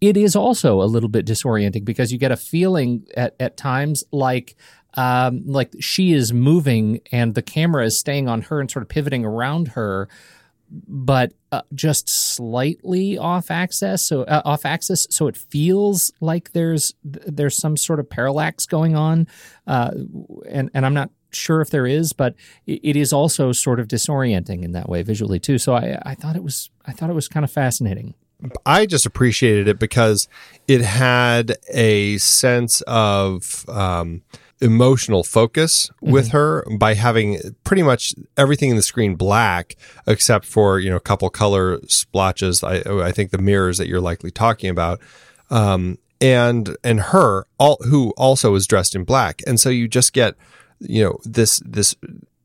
[0.00, 4.02] it is also a little bit disorienting because you get a feeling at, at times
[4.10, 4.56] like
[4.94, 8.88] um, like she is moving and the camera is staying on her and sort of
[8.88, 10.08] pivoting around her
[10.88, 15.06] but uh, just slightly off axis so uh, off axis.
[15.10, 19.28] So it feels like there's there's some sort of parallax going on
[19.66, 19.92] uh,
[20.48, 22.34] and and I'm not sure if there is but
[22.66, 26.36] it, is also sort of disorienting in that way visually too so I, I thought
[26.36, 28.14] it was I thought it was kind of fascinating
[28.66, 30.28] I just appreciated it because
[30.66, 34.22] it had a sense of um,
[34.60, 39.76] emotional focus with her by having pretty much everything in the screen black
[40.06, 42.62] except for you know a couple color splotches.
[42.62, 45.00] I, I think the mirrors that you're likely talking about.
[45.50, 50.12] Um, and and her all who also is dressed in black and so you just
[50.12, 50.36] get
[50.82, 51.94] you know this this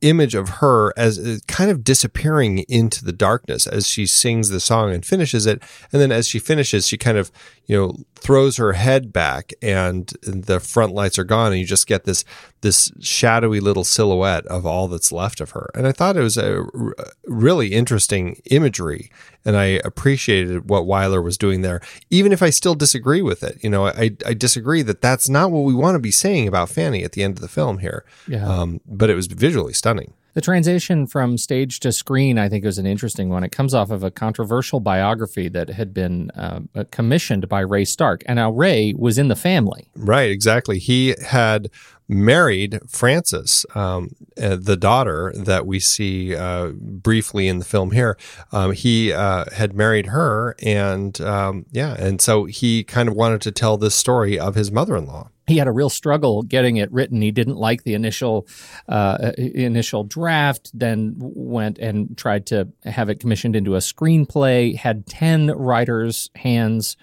[0.01, 4.59] image of her as uh, kind of disappearing into the darkness as she sings the
[4.59, 5.61] song and finishes it.
[5.91, 7.31] And then as she finishes she kind of
[7.65, 11.88] you know throws her head back and the front lights are gone and you just
[11.88, 12.23] get this
[12.61, 16.37] this shadowy little silhouette of all that's left of her and i thought it was
[16.37, 16.95] a r-
[17.25, 19.11] really interesting imagery
[19.45, 21.79] and i appreciated what wyler was doing there
[22.09, 25.51] even if i still disagree with it you know i, I disagree that that's not
[25.51, 28.03] what we want to be saying about fanny at the end of the film here
[28.27, 28.47] Yeah.
[28.47, 32.77] um, but it was visually stunning The transition from stage to screen, I think, was
[32.77, 33.43] an interesting one.
[33.43, 36.59] It comes off of a controversial biography that had been uh,
[36.91, 38.21] commissioned by Ray Stark.
[38.27, 39.89] And now Ray was in the family.
[39.95, 40.77] Right, exactly.
[40.77, 41.71] He had
[42.07, 48.17] married Frances, um, uh, the daughter that we see uh, briefly in the film here.
[48.51, 53.41] Um, he uh, had married her, and um, yeah, and so he kind of wanted
[53.41, 55.29] to tell this story of his mother-in-law.
[55.47, 57.21] He had a real struggle getting it written.
[57.21, 58.47] He didn't like the initial
[58.89, 60.71] uh, initial draft.
[60.73, 64.75] Then went and tried to have it commissioned into a screenplay.
[64.75, 66.97] Had ten writers' hands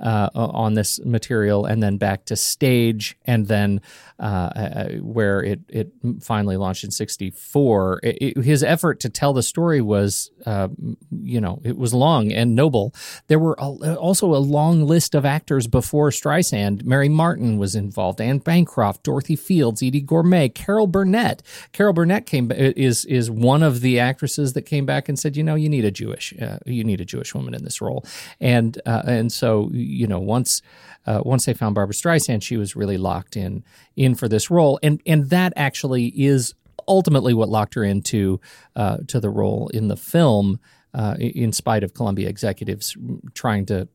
[0.00, 3.82] uh, on this material, and then back to stage, and then
[4.20, 8.00] uh, uh, where it it finally launched in '64.
[8.42, 10.68] His effort to tell the story was, uh,
[11.10, 12.94] you know, it was long and noble.
[13.28, 16.84] There were al- also a long list of actors before Streisand.
[16.84, 21.42] Mary Martin was involved, Anne Bancroft, Dorothy Fields, Eydie Gormé, Carol Burnett.
[21.72, 25.42] Carol Burnett came is is one of the actresses that came back and said, you
[25.42, 28.04] know, you need a Jewish uh, you need a Jewish woman in this role,
[28.38, 30.60] and uh, and so you know once
[31.06, 33.64] uh, once they found Barbra Streisand, she was really locked in
[33.96, 36.54] in for this role, and and that actually is
[36.88, 38.40] ultimately what locked her into
[38.76, 40.58] uh, to the role in the film.
[40.92, 42.96] Uh, in spite of Columbia executives
[43.32, 43.86] trying to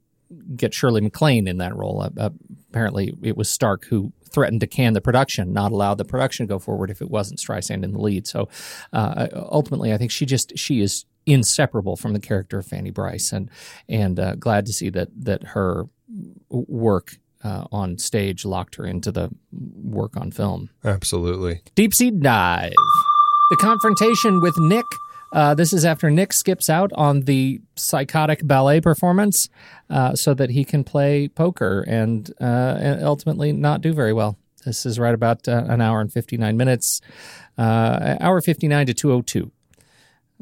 [0.55, 2.30] get Shirley MacLaine in that role, uh,
[2.70, 6.53] apparently it was Stark who threatened to can the production, not allow the production to
[6.53, 8.28] go forward if it wasn't Streisand in the lead.
[8.28, 8.47] So
[8.93, 13.32] uh, ultimately, I think she just she is inseparable from the character of Fanny Brice,
[13.32, 13.49] and
[13.89, 15.86] and uh, glad to see that that her
[16.49, 20.70] work uh, on stage locked her into the work on film.
[20.84, 21.62] Absolutely.
[21.76, 22.74] Deep Sea Dive.
[23.52, 24.86] The confrontation with Nick.
[25.32, 29.50] Uh, this is after Nick skips out on the psychotic ballet performance
[29.89, 34.38] uh, so that he can play poker and, uh, and ultimately not do very well.
[34.66, 37.02] This is right about uh, an hour and 59 minutes,
[37.58, 39.52] uh, hour 59 to 202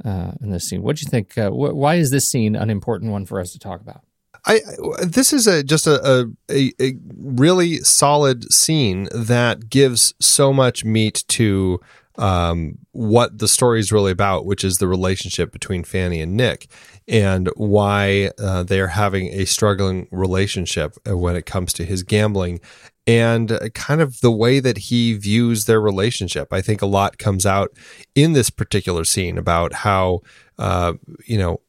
[0.06, 0.82] uh, in this scene.
[0.82, 1.38] What do you think?
[1.38, 4.04] Uh, wh- why is this scene an important one for us to talk about?
[4.46, 4.62] I
[5.02, 11.24] this is a just a, a a really solid scene that gives so much meat
[11.30, 11.80] to
[12.18, 16.68] um, what the story is really about, which is the relationship between Fanny and Nick,
[17.08, 22.60] and why uh, they are having a struggling relationship when it comes to his gambling,
[23.08, 26.52] and kind of the way that he views their relationship.
[26.52, 27.76] I think a lot comes out
[28.14, 30.22] in this particular scene about how
[30.60, 30.94] uh,
[31.26, 31.62] you know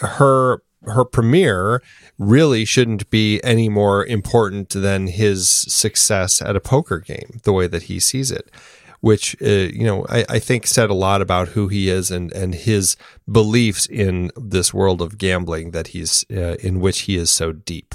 [0.00, 1.82] her her premiere
[2.18, 7.66] really shouldn't be any more important than his success at a poker game, the way
[7.66, 8.50] that he sees it
[9.00, 12.32] which uh, you know I, I, think said a lot about who he is and
[12.32, 12.96] and his
[13.30, 17.94] beliefs in this world of gambling that he's uh, in which he is so deep.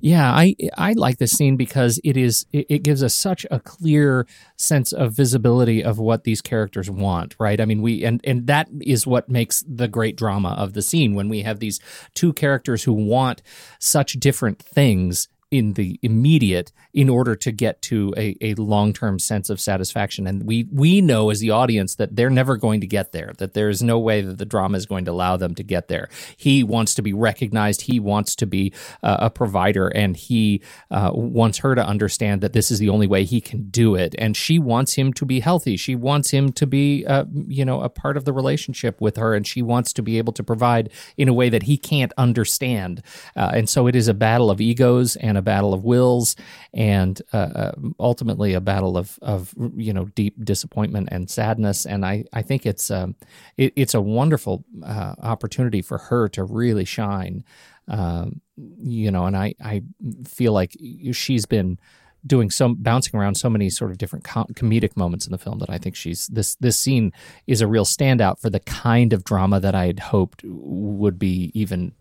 [0.00, 3.58] Yeah, I I like this scene because it is it, it, gives us such a
[3.58, 7.60] clear sense of visibility of what these characters want, right?
[7.60, 11.14] I mean, we and and that is what makes the great drama of the scene
[11.14, 11.80] when we have these
[12.14, 13.42] two characters who want
[13.80, 19.48] such different things in the immediate in order to get to a, a long-term sense
[19.48, 20.26] of satisfaction.
[20.26, 23.54] And we we know as the audience that they're never going to get there that
[23.54, 26.08] there is no way that the drama is going to allow them to get there.
[26.36, 27.82] He wants to be recognized.
[27.82, 28.72] He wants to be
[29.02, 33.06] uh, a provider and he uh, wants her to understand that this is the only
[33.06, 34.14] way he can do it.
[34.18, 35.76] And she wants him to be healthy.
[35.76, 39.34] She wants him to be uh, you know a part of the relationship with her
[39.34, 43.02] and she wants to be able to provide in a way that he can't understand.
[43.36, 46.36] Uh, and so it is a battle of egos and a battle of wills
[46.74, 52.04] and uh, uh, ultimately a battle of, of you know deep disappointment and sadness and
[52.04, 53.14] I, I think it's um,
[53.56, 57.44] it, it's a wonderful uh, opportunity for her to really shine
[57.88, 58.40] um,
[58.82, 59.82] you know and I, I
[60.26, 60.76] feel like
[61.12, 61.78] she's been
[62.26, 65.60] doing some bouncing around so many sort of different com- comedic moments in the film
[65.60, 67.12] that I think she's this this scene
[67.46, 71.52] is a real standout for the kind of drama that I had hoped would be
[71.54, 71.92] even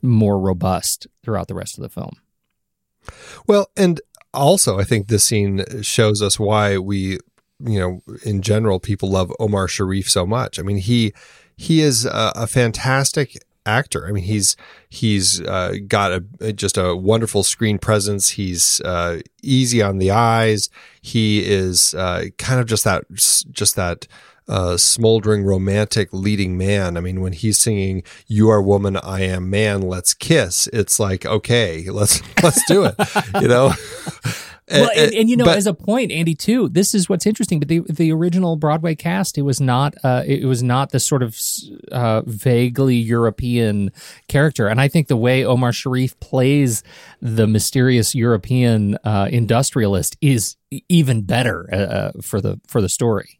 [0.00, 2.16] more robust throughout the rest of the film.
[3.46, 4.00] Well, and
[4.34, 7.18] also I think this scene shows us why we,
[7.60, 10.58] you know, in general, people love Omar Sharif so much.
[10.58, 11.12] I mean, he
[11.56, 14.06] he is a, a fantastic actor.
[14.06, 14.56] I mean, he's
[14.88, 18.30] he's uh, got a just a wonderful screen presence.
[18.30, 20.70] He's uh, easy on the eyes.
[21.02, 24.06] He is uh, kind of just that just that
[24.48, 26.96] uh, smoldering romantic leading man.
[26.96, 31.26] I mean, when he's singing "You are woman, I am man, let's kiss," it's like
[31.26, 32.94] okay, let's let's do it.
[33.40, 33.72] you know.
[34.70, 37.58] well, and, and, you know, but, as a point, Andy, too, this is what's interesting.
[37.58, 41.22] But the the original Broadway cast, it was not uh, it was not the sort
[41.22, 41.38] of
[41.90, 43.92] uh, vaguely European
[44.28, 46.82] character, and I think the way Omar Sharif plays
[47.20, 50.56] the mysterious European uh, industrialist is
[50.88, 53.37] even better uh, uh, for the for the story.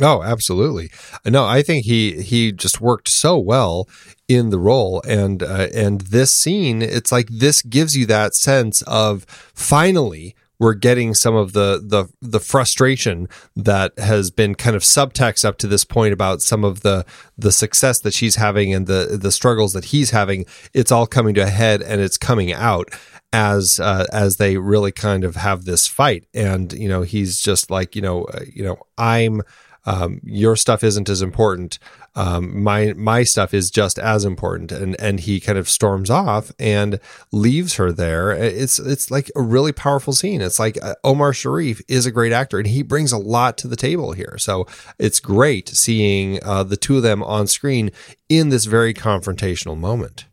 [0.00, 0.90] Oh, absolutely.
[1.24, 3.88] No, I think he he just worked so well
[4.28, 8.82] in the role, and uh, and this scene, it's like this gives you that sense
[8.82, 9.24] of
[9.54, 15.44] finally we're getting some of the the the frustration that has been kind of subtext
[15.44, 17.04] up to this point about some of the
[17.38, 20.44] the success that she's having and the the struggles that he's having.
[20.74, 22.90] It's all coming to a head, and it's coming out
[23.32, 27.70] as uh, as they really kind of have this fight, and you know he's just
[27.70, 29.42] like you know uh, you know I'm
[29.86, 31.78] um, your stuff isn't as important.
[32.14, 36.50] Um, my my stuff is just as important, and and he kind of storms off
[36.58, 36.98] and
[37.30, 38.32] leaves her there.
[38.32, 40.40] It's it's like a really powerful scene.
[40.40, 43.68] It's like uh, Omar Sharif is a great actor, and he brings a lot to
[43.68, 44.36] the table here.
[44.38, 44.66] So
[44.98, 47.90] it's great seeing uh, the two of them on screen
[48.28, 50.26] in this very confrontational moment.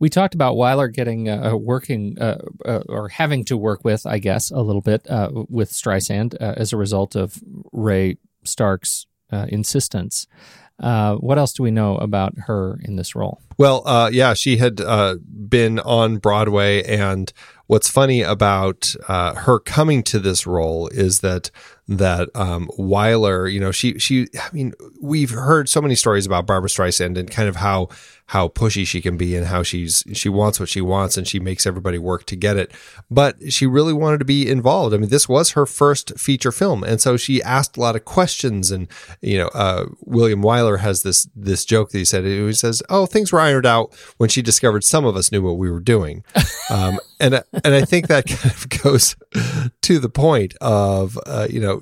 [0.00, 4.06] We talked about Wyler getting uh, uh, working uh, uh, or having to work with,
[4.06, 7.42] I guess, a little bit uh, with Streisand as a result of
[7.72, 10.26] Ray Stark's uh, insistence.
[10.80, 13.40] Uh, what else do we know about her in this role?
[13.58, 15.16] Well, uh, yeah, she had uh,
[15.48, 17.32] been on Broadway, and
[17.66, 21.50] what's funny about uh, her coming to this role is that
[21.88, 26.46] that um, Wyler, you know, she she, I mean, we've heard so many stories about
[26.46, 27.88] Barbra Streisand and kind of how
[28.28, 31.40] how pushy she can be and how she's she wants what she wants and she
[31.40, 32.70] makes everybody work to get it.
[33.10, 34.94] But she really wanted to be involved.
[34.94, 38.04] I mean, this was her first feature film, and so she asked a lot of
[38.04, 38.70] questions.
[38.70, 38.86] And
[39.22, 42.24] you know, uh, William Wyler has this this joke that he said.
[42.24, 45.56] He says, "Oh, things were ironed out when she discovered some of us knew what
[45.56, 46.22] we were doing."
[46.70, 49.16] Um, and and I think that kind of goes
[49.80, 51.77] to the point of uh, you know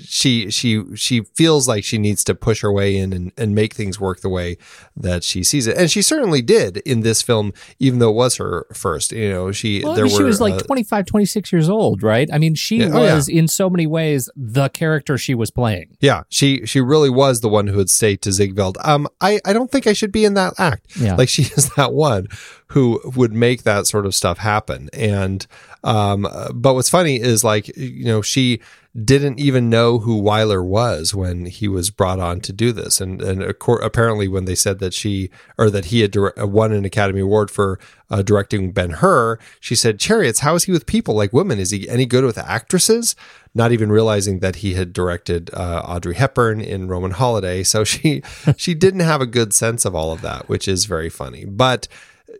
[0.00, 3.74] she she she feels like she needs to push her way in and, and make
[3.74, 4.56] things work the way
[4.96, 8.36] that she sees it, and she certainly did in this film, even though it was
[8.36, 9.12] her first.
[9.12, 11.68] You know, she well, there I mean, were, she was like uh, 25, 26 years
[11.68, 12.28] old, right?
[12.32, 13.14] I mean, she Yeah, oh, yeah.
[13.14, 15.96] was in so many ways the character she was playing.
[16.00, 19.52] Yeah, she she really was the one who would say to Ziegfeld, "Um, I I
[19.52, 21.14] don't think I should be in that act." Yeah.
[21.14, 22.28] Like she is that one
[22.68, 24.90] who would make that sort of stuff happen.
[24.92, 25.46] And
[25.84, 26.22] um,
[26.54, 28.60] but what's funny is like you know she
[29.04, 33.22] didn't even know who Wyler was when he was brought on to do this, and
[33.22, 37.50] and apparently when they said that she or that he had won an Academy Award
[37.50, 37.78] for
[38.10, 41.58] uh, directing Ben Hur, she said, "Chariots, how is he with people like women?
[41.58, 43.14] Is he any good with actresses?"
[43.54, 48.22] Not even realizing that he had directed uh, Audrey Hepburn in Roman Holiday, so she
[48.56, 51.86] she didn't have a good sense of all of that, which is very funny, but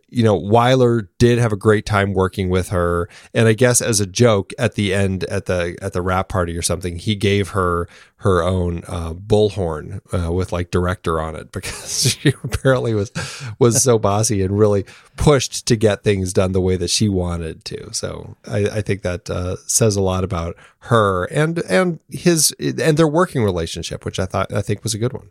[0.09, 3.99] you know, Wyler did have a great time working with her, and I guess as
[3.99, 7.49] a joke at the end at the at the rap party or something, he gave
[7.49, 7.87] her
[8.17, 13.11] her own uh, bullhorn uh, with like director on it because she apparently was
[13.59, 14.85] was so bossy and really
[15.15, 17.93] pushed to get things done the way that she wanted to.
[17.93, 22.97] So I, I think that uh, says a lot about her and and his and
[22.97, 25.29] their working relationship, which I thought I think was a good one.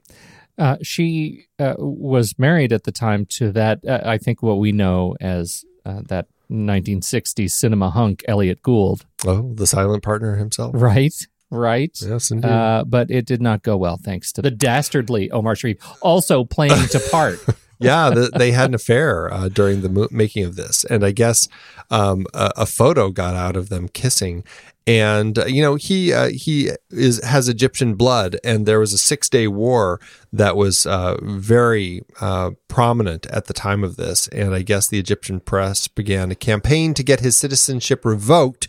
[0.59, 4.73] Uh, she uh, was married at the time to that, uh, I think, what we
[4.73, 9.07] know as uh, that 1960s cinema hunk, Elliott Gould.
[9.27, 10.73] Oh, the silent partner himself.
[10.75, 11.15] Right,
[11.51, 11.97] right.
[12.01, 12.51] Yes, indeed.
[12.51, 16.89] Uh, but it did not go well, thanks to the dastardly Omar Sharif also playing
[16.89, 17.39] to part.
[17.79, 21.13] yeah, the, they had an affair uh, during the mo- making of this, and I
[21.13, 21.49] guess
[21.91, 24.45] um, a, a photo got out of them kissing.
[24.89, 28.99] And uh, you know he uh, he is has Egyptian blood, and there was a
[28.99, 30.01] six day war
[30.33, 34.29] that was uh, very uh, prominent at the time of this.
[34.29, 38.69] And I guess the Egyptian press began a campaign to get his citizenship revoked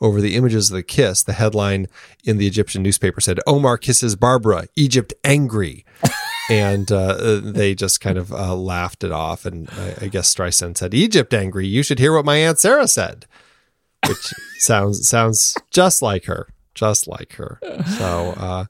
[0.00, 1.22] over the images of the kiss.
[1.22, 1.86] The headline
[2.24, 5.84] in the Egyptian newspaper said, "Omar kisses Barbara, Egypt angry."
[6.50, 9.46] and uh, they just kind of uh, laughed it off.
[9.46, 11.68] And I, I guess Streisand said, "Egypt angry.
[11.68, 13.26] You should hear what my aunt Sarah said,"
[14.08, 17.58] which sounds sounds just like her, just like her.
[17.98, 18.64] So uh,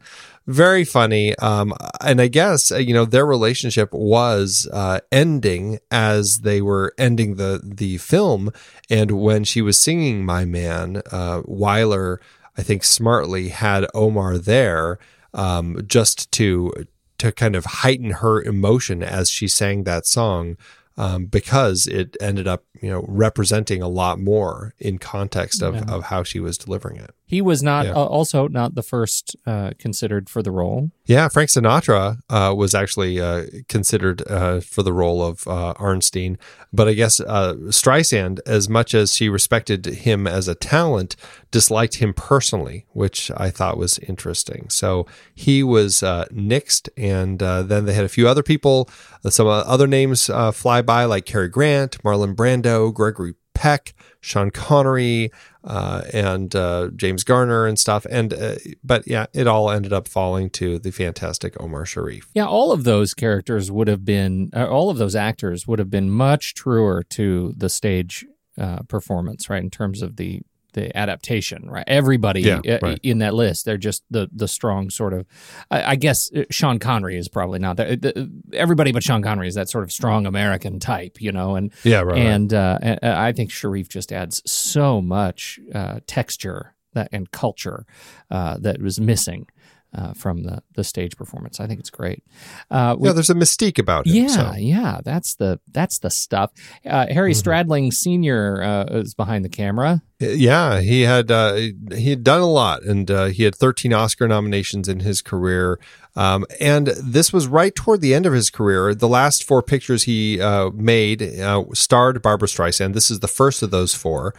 [0.46, 1.36] very funny.
[1.38, 6.94] Um, and I guess uh, you know their relationship was uh, ending as they were
[6.98, 8.50] ending the the film.
[8.90, 12.18] And when she was singing "My Man," uh, Wyler,
[12.56, 14.98] I think smartly had Omar there
[15.34, 16.72] um, just to
[17.18, 20.56] to kind of heighten her emotion as she sang that song
[20.96, 26.04] um, because it ended up you know representing a lot more in context of, of
[26.04, 27.14] how she was delivering it.
[27.32, 27.92] He was not Yeah.
[27.92, 30.90] uh, also not the first uh, considered for the role.
[31.06, 36.36] Yeah, Frank Sinatra uh, was actually uh, considered uh, for the role of uh, Arnstein,
[36.74, 41.16] but I guess uh, Streisand, as much as she respected him as a talent,
[41.50, 44.68] disliked him personally, which I thought was interesting.
[44.68, 48.90] So he was uh, nixed, and uh, then they had a few other people,
[49.30, 55.30] some other names uh, fly by, like Cary Grant, Marlon Brando, Gregory Peck, Sean Connery,
[55.62, 58.04] uh, and uh, James Garner and stuff.
[58.10, 62.28] And uh, but yeah, it all ended up falling to the fantastic Omar Sharif.
[62.34, 65.90] Yeah, all of those characters would have been, uh, all of those actors would have
[65.90, 68.26] been much truer to the stage
[68.58, 69.62] uh, performance, right?
[69.62, 70.42] In terms of the
[70.72, 71.84] the adaptation, right?
[71.86, 73.00] Everybody Yeah, uh, right.
[73.02, 75.26] in that list, they're just the the strong sort of.
[75.70, 78.02] I, I guess uh, Sean Connery is probably not that.
[78.02, 81.72] the- Everybody but Sean Connery is that sort of strong American type, you know, and
[81.84, 82.18] Yeah, right, right.
[82.18, 87.86] and uh, and I think Sharif just adds so much uh, texture that and culture
[88.30, 89.46] uh, that was missing.
[89.94, 92.24] Uh, from the, the stage performance, I think it's great.
[92.70, 94.14] Uh, we- yeah, there's a mystique about him.
[94.24, 94.52] yeah, so.
[94.56, 96.50] yeah, that's the that's the stuff.
[96.86, 97.50] Uh, Harry Mm-hmm.
[97.50, 100.00] Stradling Senior uh, is behind the camera.
[100.18, 101.54] Yeah, he had uh,
[101.94, 105.78] he had done a lot, and uh, he had 13 Oscar nominations in his career.
[106.14, 108.94] Um, and this was right toward the end of his career.
[108.94, 112.94] The last four pictures he uh, made uh, starred Barbra Streisand.
[112.94, 114.34] This is the first of those four.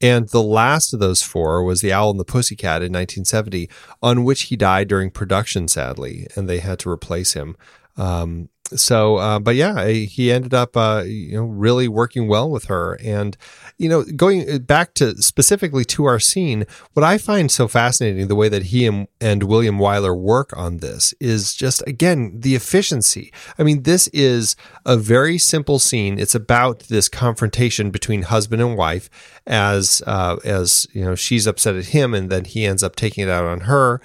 [0.00, 3.68] And the last of those four was The Owl and the Pussycat in 1970,
[4.00, 7.56] on which he died during production, sadly, and they had to replace him.
[7.98, 12.66] Um, so, uh, but yeah, he ended up, uh, you know, really working well with
[12.66, 12.98] her.
[13.02, 13.36] And,
[13.78, 18.34] you know, going back to specifically to our scene, what I find so fascinating, the
[18.34, 23.32] way that he and, and William Wyler work on this is just, again, the efficiency.
[23.58, 26.18] I mean, this is a very simple scene.
[26.18, 29.08] It's about this confrontation between husband and wife
[29.46, 33.24] as, uh, as, you know, she's upset at him and then he ends up taking
[33.24, 34.02] it out on her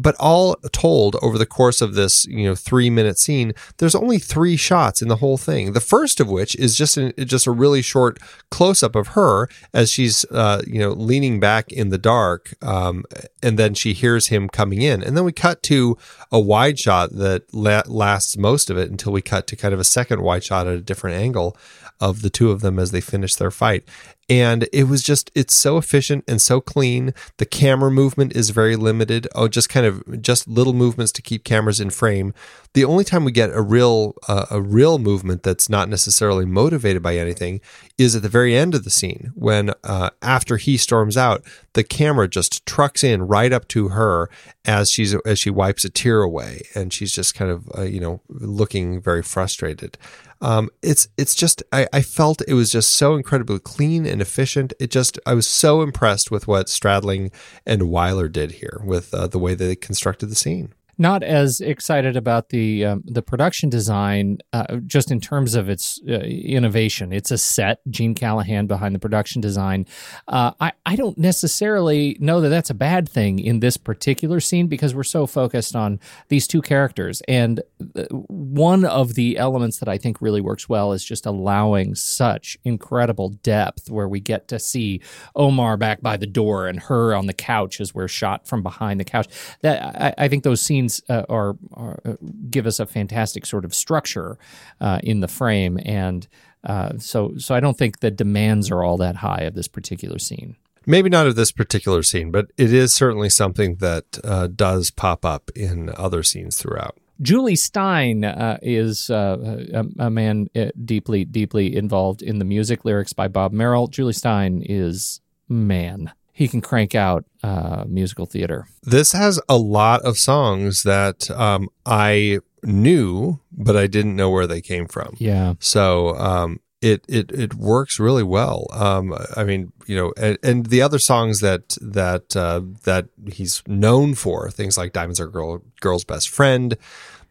[0.00, 4.18] but all told over the course of this you know three minute scene there's only
[4.18, 5.72] three shots in the whole thing.
[5.72, 8.18] The first of which is just an, just a really short
[8.50, 13.04] close up of her as she's uh, you know leaning back in the dark um,
[13.42, 15.02] and then she hears him coming in.
[15.02, 15.96] And then we cut to
[16.32, 19.80] a wide shot that la- lasts most of it until we cut to kind of
[19.80, 21.56] a second wide shot at a different angle
[22.00, 23.84] of the two of them as they finish their fight
[24.30, 27.12] and it was just it's so efficient and so clean.
[27.38, 29.26] The camera movement is very limited.
[29.34, 32.32] Oh just kind of just little movements to keep cameras in frame.
[32.72, 37.02] The only time we get a real uh, a real movement that's not necessarily motivated
[37.02, 37.60] by anything
[37.98, 41.82] is at the very end of the scene when uh, after he storms out the
[41.82, 44.30] camera just trucks in right up to her
[44.64, 46.62] as she's as she wipes a tear away.
[46.76, 49.98] And she's just kind of uh, you know looking very frustrated
[50.40, 54.72] um, it's it's just I, I felt it was just so incredibly clean and efficient.
[54.80, 57.32] It just I was so impressed with what Stradling
[57.66, 62.14] and Wyler did here with uh, the way they constructed the scene not as excited
[62.14, 67.10] about the um, the production design, uh, just in terms of its uh, innovation.
[67.10, 69.86] It's a set, Gene Callahan behind the production design.
[70.28, 74.68] Uh, I I don't necessarily know that that's a bad thing in this particular scene
[74.68, 75.98] because we're so focused on
[76.28, 77.22] these two characters.
[77.26, 77.62] And
[77.96, 82.58] uh, one of the elements that I think really works well is just allowing such
[82.62, 85.00] incredible depth, where we get to see
[85.34, 89.00] Omar back by the door and her on the couch as we're shot from behind
[89.00, 89.28] the couch.
[89.62, 89.82] That
[90.18, 92.14] I, I think those scenes scenes uh, are, are, uh,
[92.50, 94.38] give us a fantastic sort of structure
[94.80, 96.26] uh, in the frame, and
[96.64, 100.18] uh, so so I don't think the demands are all that high of this particular
[100.18, 100.56] scene.
[100.86, 105.24] Maybe not of this particular scene, but it is certainly something that uh, does pop
[105.24, 106.96] up in other scenes throughout.
[107.20, 112.86] Jule Styne uh, is uh, a, a, man uh, deeply, deeply involved in the music
[112.86, 113.88] lyrics by Bob Merrill.
[113.88, 118.66] Jule Styne is man he can crank out uh, musical theater.
[118.82, 124.46] This has a lot of songs that um, I knew, but I didn't know where
[124.46, 125.16] they came from.
[125.18, 125.54] Yeah.
[125.58, 128.66] So um, it it it works really well.
[128.72, 133.62] Um, I mean, you know, and, and the other songs that that uh, that he's
[133.66, 136.76] known for, things like "Diamonds Are Girl Girl's Best Friend."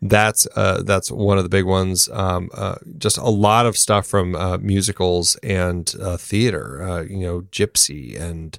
[0.02, 2.08] That's uh, that's one of the big ones.
[2.10, 6.82] Um, uh, just a lot of stuff from uh, musicals and uh, theater.
[6.82, 8.58] Uh, you know, Gypsy and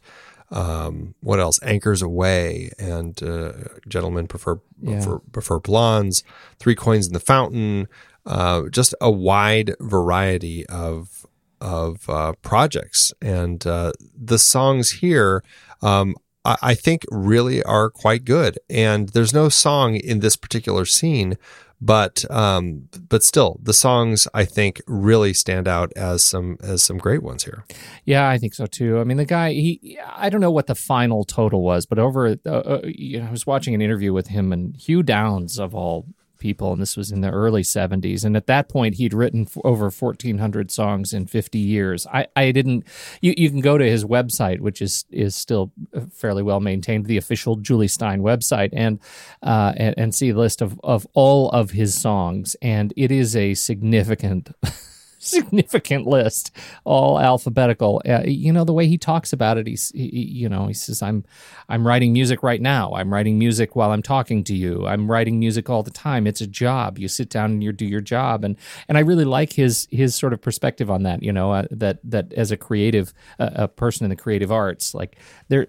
[0.51, 1.61] um, what else?
[1.63, 3.53] Anchors Aweigh and uh,
[3.89, 4.97] Gentlemen Prefer yeah.
[4.97, 6.25] prefer, prefer Blondes,
[6.59, 7.89] Three Coins in the Fountain.
[8.27, 11.27] Uh, just a wide variety of
[11.61, 15.43] of uh, projects, and uh, the songs here.
[15.83, 18.59] Um, I think really are quite good.
[18.71, 21.37] And there's no song in this particular scene
[21.81, 26.99] but um, but still, the songs I think really stand out as some as some
[26.99, 27.65] great ones here.
[28.05, 28.99] Yeah, I think so too.
[28.99, 32.37] I mean, the guy he I don't know what the final total was, but over
[32.47, 35.75] uh, uh, you know, I was watching an interview with him and Hugh Downs of
[35.75, 36.07] all
[36.41, 38.25] people, and this was in the early 70s.
[38.25, 42.07] And at that point, he'd written over 1,400 songs in 50 years.
[42.09, 42.85] I, I didn't,
[43.21, 45.73] you, you can go to his website, which is is still
[46.13, 48.99] fairly well maintained, the official Jule Styne website, and,
[49.43, 52.57] uh, and, and see a list of, of all of his songs.
[52.61, 54.51] And it is a significant.
[55.21, 56.51] significant list,
[56.85, 58.03] all alphabetical.
[58.09, 59.67] Uh, you know the way he talks about it.
[59.67, 61.25] He's, he, you know, he says, "I'm,
[61.69, 62.93] I'm writing music right now.
[62.95, 64.87] I'm writing music while I'm talking to you.
[64.87, 66.27] I'm writing music all the time.
[66.27, 66.99] It's a job.
[66.99, 68.57] You sit down and you do your job." And
[68.89, 71.23] and I really like his his sort of perspective on that.
[71.23, 74.95] You know, uh, that that as a creative, uh, a person in the creative arts,
[74.95, 75.17] like
[75.49, 75.67] there,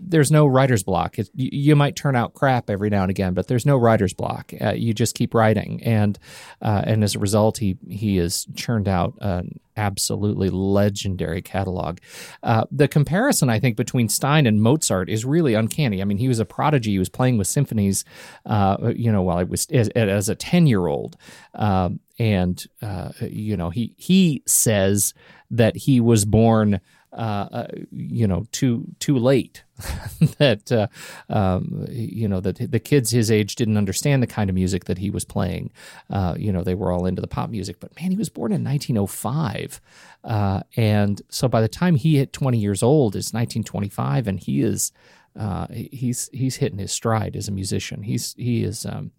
[0.00, 1.18] there's no writer's block.
[1.18, 4.52] You, you, might turn out crap every now and again, but there's no writer's block.
[4.60, 6.18] Uh, you just keep writing, and
[6.62, 11.98] uh, and as a result, he he is churned turned out an absolutely legendary catalog.
[12.42, 16.00] Uh, the comparison, I think, between Styne and Mozart is really uncanny.
[16.00, 16.92] I mean, he was a prodigy.
[16.92, 18.04] He was playing with symphonies,
[18.46, 21.16] uh, you know, while he was as, as a ten year old,
[21.54, 25.14] um, and uh, you know, he he says
[25.50, 26.80] that he was born.
[27.14, 29.62] Uh, uh, you know, too too late.
[30.38, 30.88] that uh,
[31.32, 34.98] um, you know that the kids his age didn't understand the kind of music that
[34.98, 35.70] he was playing.
[36.10, 38.50] Uh, you know, they were all into the pop music, but man, he was born
[38.50, 39.80] in 1905,
[40.24, 44.62] uh, and so by the time he hit 20 years old, it's 1925, and he
[44.62, 44.90] is
[45.38, 48.02] uh, he's he's hitting his stride as a musician.
[48.02, 49.12] He's he is um,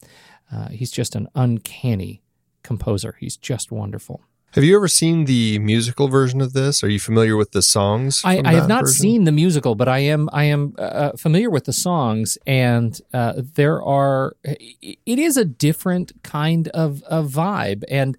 [0.70, 2.22] he's just an uncanny
[2.62, 3.16] composer.
[3.22, 4.22] He's just wonderful.
[4.56, 6.82] Have you ever seen the musical version of this?
[6.82, 8.22] Are you familiar with the songs?
[8.24, 9.01] I, I have not version?
[9.01, 13.34] seen the musical, but I am I am uh, familiar with the songs, and uh,
[13.36, 14.38] there are.
[14.45, 18.18] It is a different kind of, of vibe, and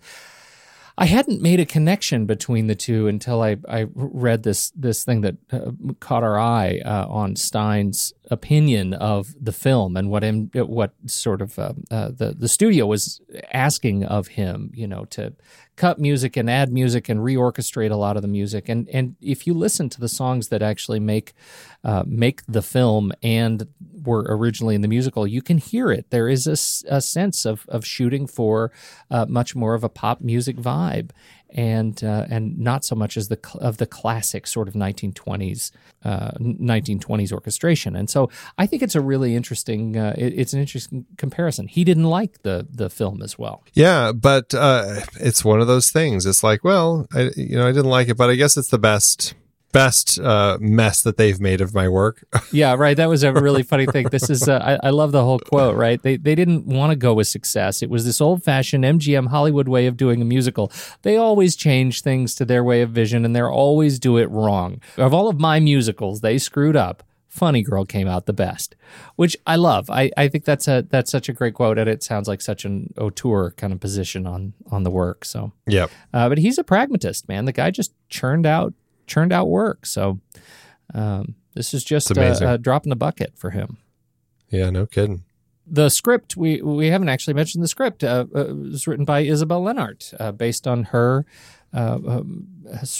[0.98, 5.22] I hadn't made a connection between the two until I, I read this this thing
[5.22, 10.50] that uh, caught our eye uh, on Styne's opinion of the film and what him
[10.54, 13.20] what sort of uh, uh, the the studio was
[13.52, 15.32] asking of him, you know, to
[15.76, 18.68] cut music and add music and reorchestrate a lot of the music.
[18.68, 21.34] And and if you listen to the songs that actually make
[21.84, 23.66] uh, make the film and
[24.02, 26.10] were originally in the musical, you can hear it.
[26.10, 28.72] There is a, a sense of of shooting for
[29.10, 31.10] uh, much more of a pop music vibe.
[31.56, 35.72] And uh, and not so much as the of the classic sort of 1920s
[36.04, 37.96] uh, 1920s orchestration.
[37.96, 41.66] And so I think it's a really interesting uh, it, it's an interesting comparison.
[41.66, 43.64] He didn't like the the film as well.
[43.72, 46.26] Yeah, but uh, it's one of those things.
[46.26, 48.78] It's like, well, I, you know, I didn't like it, but I guess it's the
[48.78, 49.34] best
[49.76, 52.24] best uh, mess that they've made of my work.
[52.52, 52.96] Yeah, right.
[52.96, 54.06] That was a really funny thing.
[54.10, 55.76] This is uh, I, I love the whole quote.
[55.76, 56.00] Right?
[56.00, 57.82] They they didn't want to go with success.
[57.82, 60.72] It was this old fashioned MGM Hollywood way of doing a musical.
[61.02, 64.80] They always change things to their way of vision, and they always do it wrong.
[64.96, 67.02] Of all of my musicals, they screwed up.
[67.28, 68.74] Funny Girl came out the best,
[69.16, 69.90] which I love.
[69.90, 72.64] I, I think that's a that's such a great quote, and it sounds like such
[72.64, 75.24] an auteur kind of position on on the work.
[75.24, 77.44] So, yeah, uh, but he's a pragmatist, man.
[77.44, 78.72] The guy just churned out
[79.06, 79.86] churned out work.
[79.86, 80.20] So,
[80.94, 83.78] um, this is just a, a drop in the bucket for him.
[84.50, 85.24] Yeah, no kidding.
[85.66, 88.04] The script we we haven't actually mentioned the script.
[88.04, 91.26] Uh, uh, it was written by Isobel Lennart, uh, based on her
[91.74, 92.46] uh, um,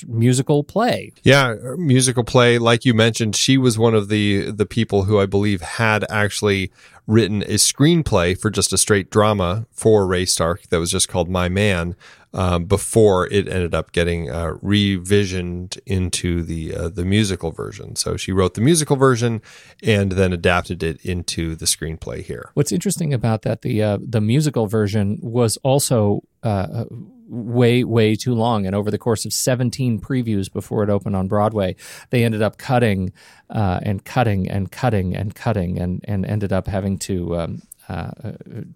[0.07, 1.13] musical play.
[1.23, 2.59] Yeah, musical play.
[2.59, 6.73] Like you mentioned, she was one of the the people who I believe had actually
[7.07, 11.29] written a screenplay for just a straight drama for Ray Stark that was just called
[11.29, 11.97] My Man.
[12.35, 18.19] Um, before it ended up getting uh, revisioned into the uh, the musical version, so
[18.19, 19.41] she wrote the musical version
[19.83, 22.51] and then adapted it into the screenplay here.
[22.53, 26.85] What's interesting about that the uh, the musical version was also uh,
[27.29, 31.29] way way too long, and over the course of 17 previews before it opened on
[31.29, 31.77] Broadway,
[32.11, 33.13] they ended up cutting
[33.51, 37.37] uh, and cutting and cutting and cutting, and and ended up having to.
[37.37, 38.11] Um, uh,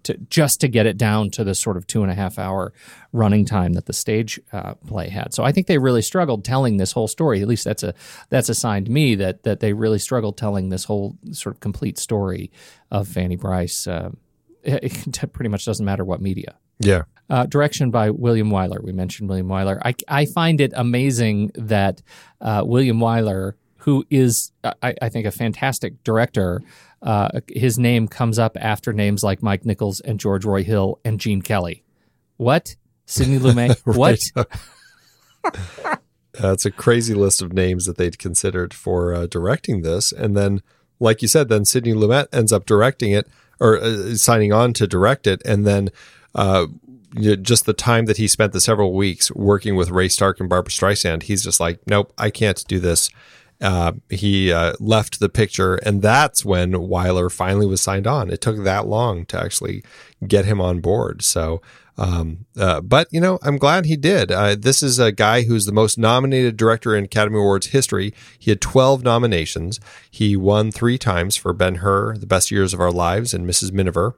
[0.03, 2.71] to, just to get it down to the sort of two and a half hour
[3.11, 5.33] running time that the stage uh, play had.
[5.33, 7.41] So I think they really struggled telling this whole story.
[7.41, 7.93] At least that's a
[8.29, 12.51] that's assigned me that that they really struggled telling this whole sort of complete story
[12.89, 13.85] of Fanny Brice.
[13.85, 14.11] Uh,
[14.63, 16.55] it, it pretty much doesn't matter what media.
[16.79, 18.83] Yeah, Uh, direction by William Wyler.
[18.83, 19.79] We mentioned William Wyler.
[19.85, 22.01] I, I find it amazing that
[22.41, 26.61] uh, William Wyler, who is, I, I think, a fantastic director,
[27.01, 31.21] uh, his name comes up after names like Mike Nichols and George Roy Hill and
[31.21, 31.85] Gene Kelly.
[32.35, 32.75] What?
[33.05, 33.79] Sidney Lumet?
[33.85, 34.19] What?
[36.33, 40.11] That's a crazy list of names that they'd considered for uh, directing this.
[40.11, 40.61] And then,
[40.99, 43.25] like you said, then Sidney Lumet ends up directing it
[43.57, 45.41] or uh, signing on to direct it.
[45.45, 45.91] And then
[46.35, 46.67] uh,
[47.13, 50.39] you know, just the time that he spent the several weeks working with Ray Stark
[50.39, 53.09] and Barbra Streisand, he's just like, nope, I can't do this.
[53.61, 58.31] Uh, he uh, left the picture, and that's when Wyler finally was signed on.
[58.31, 59.83] It took that long to actually
[60.27, 61.21] get him on board.
[61.21, 61.61] So,
[61.95, 64.31] um, uh, but you know, I'm glad he did.
[64.31, 68.15] Uh, this is a guy who's the most nominated director in Academy Awards history.
[68.39, 69.79] He had 12 nominations.
[70.09, 73.71] He won three times for Ben Hur, The Best Years of Our Lives, and Mrs.
[73.71, 74.15] Miniver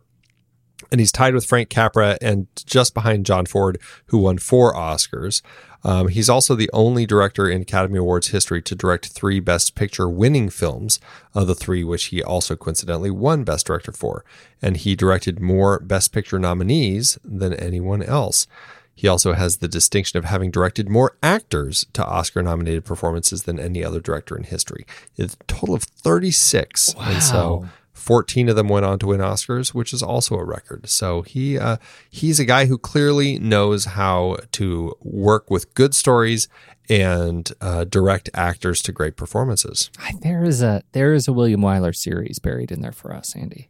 [0.92, 5.42] and he's tied with Frank Capra and just behind John Ford, who won four Oscars.
[5.86, 10.08] Um, he's also the only director in Academy Awards history to direct three Best Picture
[10.08, 11.00] winning films,
[11.36, 14.24] uh, the three which he also coincidentally won Best Director for.
[14.62, 18.48] And he directed more Best Picture nominees than anyone else.
[18.96, 23.60] He also has the distinction of having directed more actors to Oscar nominated performances than
[23.60, 24.86] any other director in history.
[25.18, 26.96] It's a total of 36.
[27.00, 27.70] And so Wow.
[28.04, 30.90] 14 of them went on to win Oscars, which is also a record.
[30.90, 31.78] So he uh,
[32.10, 36.50] he's a guy who clearly knows how to work with good stories
[36.90, 39.90] and uh, direct actors to great performances.
[40.20, 43.70] There is a there is a William Wyler series buried in there for us, Andy.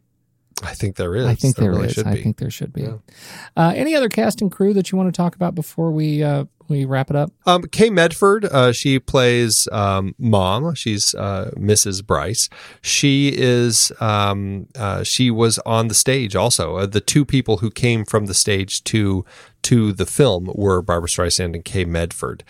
[0.62, 1.26] I think there is.
[1.26, 1.76] I think there is.
[1.76, 2.22] really should I be.
[2.22, 2.82] think there should be.
[2.82, 2.96] Yeah.
[3.56, 6.44] Uh, any other cast and crew that you want to talk about before we uh,
[6.68, 7.30] we wrap it up?
[7.46, 10.74] Um, Kay Medford, uh, she plays um, mom.
[10.74, 12.04] She's uh, Mrs.
[12.04, 12.48] Brice.
[12.82, 13.92] She is.
[14.00, 16.76] Um, uh, she was on the stage also.
[16.76, 19.24] Uh, the two people who came from the stage to
[19.62, 22.44] to the film were Barbra Streisand and Kay Medford.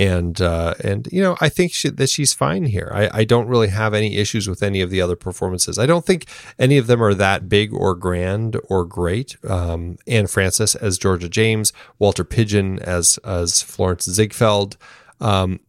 [0.00, 2.90] And uh, and you know I think she, that she's fine here.
[2.94, 5.78] I, I don't really have any issues with any of the other performances.
[5.78, 6.24] I don't think
[6.58, 9.36] any of them are that big or grand or great.
[9.44, 14.78] Um, Anne Francis as Georgia James, Walter Pidgeon as as Florence Ziegfeld.
[15.20, 15.60] Um,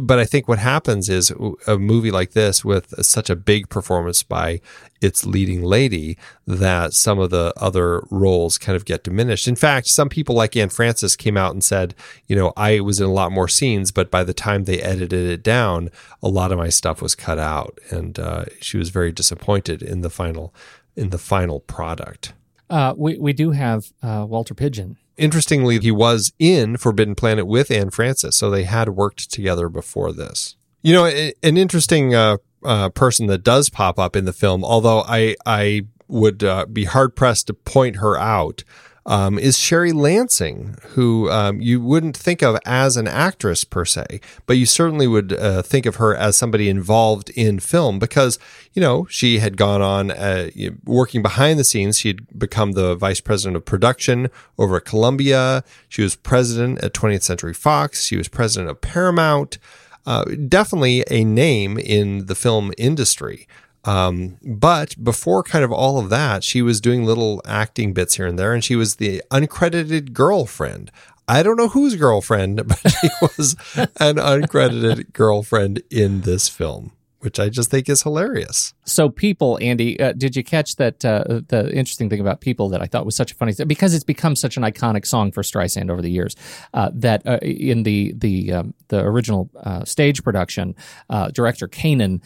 [0.00, 1.30] But I think what happens is
[1.66, 4.60] a movie like this with such a big performance by
[5.02, 6.16] its leading lady
[6.46, 9.46] that some of the other roles kind of get diminished.
[9.46, 11.94] In fact, some people like Anne Francis came out and said,
[12.26, 15.28] you know, I was in a lot more scenes, but by the time they edited
[15.28, 15.90] it down,
[16.22, 20.00] a lot of my stuff was cut out, and uh, she was very disappointed in
[20.00, 20.54] the final
[20.96, 22.32] in the final product.
[22.70, 24.96] Uh, we we do have uh, Walter Pidgeon.
[25.16, 30.12] Interestingly, he was in Forbidden Planet with Anne Francis, so they had worked together before
[30.12, 30.56] this.
[30.82, 35.02] You know, an interesting uh, uh, person that does pop up in the film, although
[35.06, 38.62] I I would uh, be hard pressed to point her out.
[39.06, 44.20] Um, is Sherry Lansing, who um, you wouldn't think of as an actress per se,
[44.46, 48.38] but you certainly would uh, think of her as somebody involved in film because,
[48.74, 50.50] you know, she had gone on uh,
[50.84, 52.00] working behind the scenes.
[52.00, 54.28] She had become the vice president of production
[54.58, 55.62] over at Columbia.
[55.88, 58.04] She was president at 20th Century Fox.
[58.04, 59.58] She was president of Paramount.
[60.04, 63.46] Uh, definitely a name in the film industry.
[63.86, 68.26] Um, but before kind of all of that, she was doing little acting bits here
[68.26, 70.90] and there, and she was the uncredited girlfriend.
[71.28, 73.56] I don't know whose girlfriend, but she was
[73.96, 76.92] an uncredited girlfriend in this film,
[77.26, 78.72] which I just think is hilarious.
[78.84, 81.04] So, people, Andy, uh, did you catch that?
[81.04, 83.94] Uh, the interesting thing about people that I thought was such a funny thing because
[83.94, 86.36] it's become such an iconic song for Streisand over the years.
[86.72, 90.76] Uh, that uh, in the the um, the original uh, stage production,
[91.10, 92.22] uh, director Kanin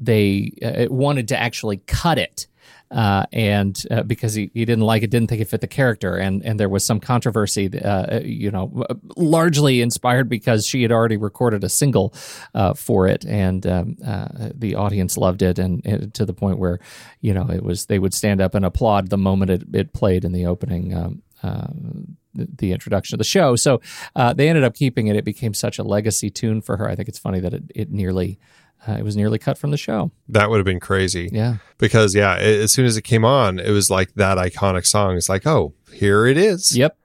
[0.00, 0.50] they
[0.90, 2.48] wanted to actually cut it
[2.90, 6.16] uh, and uh, because he, he didn't like it, didn't think it fit the character,
[6.16, 8.84] and and there was some controversy, uh, you know,
[9.16, 12.12] largely inspired because she had already recorded a single
[12.54, 16.58] uh, for it, and um, uh, the audience loved it, and, and, to the point
[16.58, 16.80] where,
[17.20, 20.24] you know, it was they would stand up and applaud the moment it, it played
[20.24, 20.94] in the opening.
[20.94, 21.68] Um, uh,
[22.34, 23.56] the introduction of the show.
[23.56, 23.80] So
[24.14, 25.16] uh, they ended up keeping it.
[25.16, 26.88] It became such a legacy tune for her.
[26.88, 28.38] I think it's funny that it, it nearly
[28.86, 30.10] uh, it was nearly cut from the show.
[30.28, 31.28] That would have been crazy.
[31.32, 31.56] Yeah.
[31.78, 35.16] Because, yeah, it, as soon as it came on, it was like that iconic song.
[35.16, 36.76] It's like, oh, here it is.
[36.76, 36.96] Yep.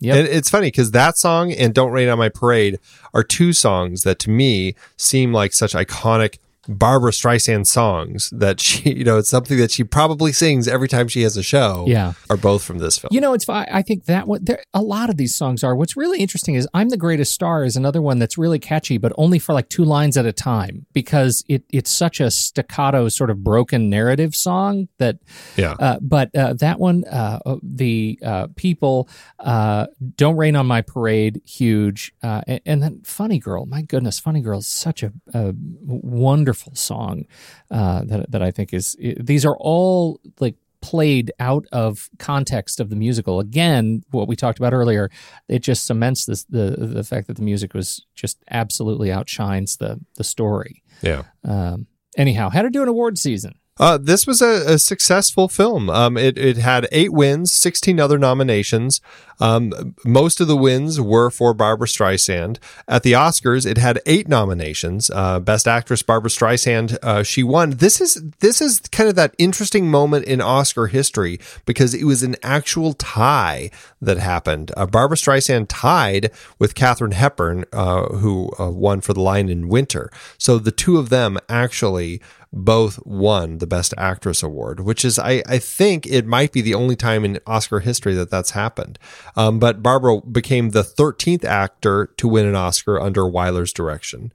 [0.00, 0.16] Yep.
[0.16, 2.78] And it's funny because that song and Don't Rain on My Parade
[3.12, 6.38] are two songs that to me seem like such iconic
[6.68, 11.08] Barbra Streisand songs that she, you know, it's something that she probably sings every time
[11.08, 11.84] she has a show.
[11.88, 12.12] Yeah.
[12.30, 13.08] Are both from this film.
[13.12, 15.74] You know, it's I think that what there a lot of these songs are.
[15.74, 19.12] What's really interesting is I'm the greatest star is another one that's really catchy, but
[19.16, 23.30] only for like two lines at a time because it it's such a staccato sort
[23.30, 25.18] of broken narrative song that.
[25.56, 25.74] Yeah.
[25.78, 29.08] Uh, but uh, that one, uh, uh the uh, people
[29.38, 33.66] uh, don't rain on my parade, huge, and, and, then Funny Girl.
[33.66, 37.24] My goodness, Funny Girl is such a, a wonderful wonderful song
[37.70, 38.96] uh, that that I think is.
[38.98, 43.40] These are all like played out of context of the musical.
[43.40, 45.10] Again, what we talked about earlier,
[45.48, 50.00] it just cements this the the fact that the music was just absolutely outshines the
[50.16, 50.82] the story.
[51.02, 51.22] Yeah.
[51.44, 51.86] Um,
[52.16, 53.54] anyhow, how to do an award season?
[53.78, 55.88] Uh, this was a, a successful film.
[55.88, 59.00] Um, it, it had eight wins, 16 other nominations.
[59.40, 62.58] Um, most of the wins were for Barbra Streisand.
[62.88, 65.10] At the Oscars, it had eight nominations.
[65.10, 67.70] Uh, Best Actress Barbra Streisand, uh, she won.
[67.70, 72.22] This is this is kind of that interesting moment in Oscar history because it was
[72.22, 73.70] an actual tie
[74.00, 74.72] that happened.
[74.76, 79.68] Uh, Barbra Streisand tied with Katharine Hepburn, uh, who uh, won for The Lion in
[79.68, 80.10] Winter.
[80.36, 82.20] So the two of them actually
[82.52, 86.74] both won the Best Actress award, which is, I, I think, it might be the
[86.74, 88.98] only time in Oscar history that that's happened.
[89.36, 94.32] Um, but Barbra became the 13th actor to win an Oscar under Wyler's direction.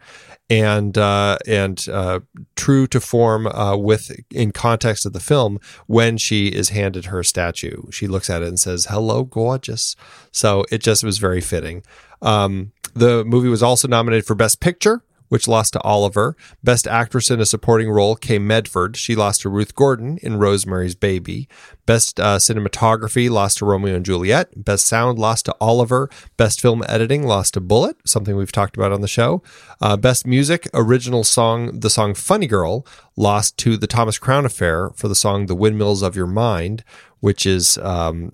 [0.50, 2.20] And uh, and uh,
[2.56, 7.24] true to form uh, with in context of the film, when she is handed her
[7.24, 9.96] statue, she looks at it and says, "Hello, gorgeous."
[10.32, 11.82] So it just was very fitting.
[12.22, 15.02] Um, the movie was also nominated for Best Picture,
[15.34, 16.38] which lost to Oliver.
[16.64, 18.96] Best Actress in a Supporting Role, Kay Medford.
[18.96, 21.48] She lost to Ruth Gordon in Rosemary's Baby.
[21.88, 24.52] Best uh, Cinematography lost to Romeo and Juliet.
[24.56, 26.08] Best Sound lost to Oliver.
[26.38, 29.42] Best Film Editing lost to Bullitt, something we've talked about on the show.
[29.82, 34.92] Uh, Best Music, Original Song, the song Funny Girl lost to the Thomas Crown Affair
[34.92, 36.84] for the song The Windmills of Your Mind,
[37.24, 38.34] which is um,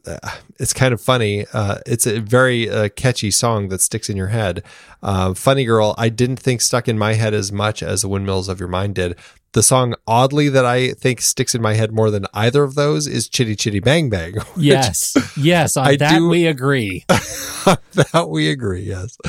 [0.58, 1.46] it's kind of funny.
[1.54, 4.64] Uh, it's a very uh, catchy song that sticks in your head.
[5.04, 8.50] Uh, funny Girl, I didn't think stuck in my head as much as The Windmills
[8.50, 9.16] of Your Mind did.
[9.52, 13.06] The song, oddly, that I think sticks in my head more than either of those
[13.06, 14.38] is Chitty Chitty Bang Bang.
[14.58, 17.06] Yes, yes, on I that do, we agree.
[17.10, 19.20] that we agree, yes.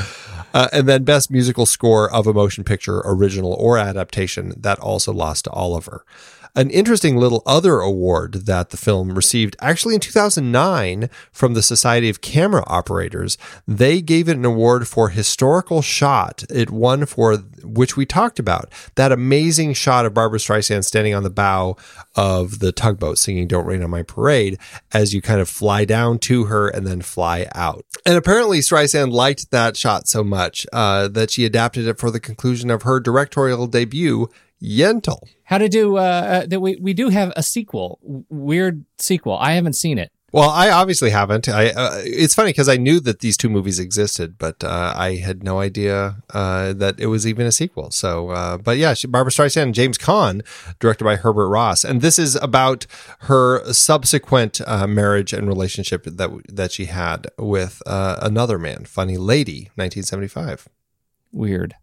[0.55, 5.13] Uh, and then Best Musical Score of a Motion Picture, Original or Adaptation, that also
[5.13, 6.07] lost to Oliver
[6.55, 12.09] an interesting little other award that the film received actually in 2009 from the Society
[12.09, 13.38] of Camera Operators.
[13.66, 16.44] They gave it an award for historical shot.
[16.51, 21.22] It won for which we talked about that amazing shot of Barbra Streisand standing on
[21.22, 21.76] the bow
[22.16, 24.59] of the tugboat singing Don't Rain on My Parade
[24.92, 27.84] as you kind of fly down to her and then fly out.
[28.05, 32.20] And apparently Streisand liked that shot so much uh, that she adapted it for the
[32.20, 34.28] conclusion of her directorial debut
[34.63, 35.23] Yentl.
[35.45, 36.61] How to do uh, uh, that?
[36.61, 37.99] We we do have a sequel,
[38.29, 39.37] weird sequel.
[39.39, 40.13] I haven't seen it.
[40.33, 41.49] Well, I obviously haven't.
[41.49, 45.17] I uh, it's funny because I knew that these two movies existed, but uh, I
[45.17, 47.91] had no idea uh, that it was even a sequel.
[47.91, 50.43] So, uh, but yeah, she, Barbra Streisand and James Caan,
[50.79, 52.87] directed by Herbert Ross, and this is about
[53.21, 59.17] her subsequent uh, marriage and relationship that that she had with uh, another man, Funny
[59.17, 60.69] Lady, 1975
[61.33, 61.75] Weird.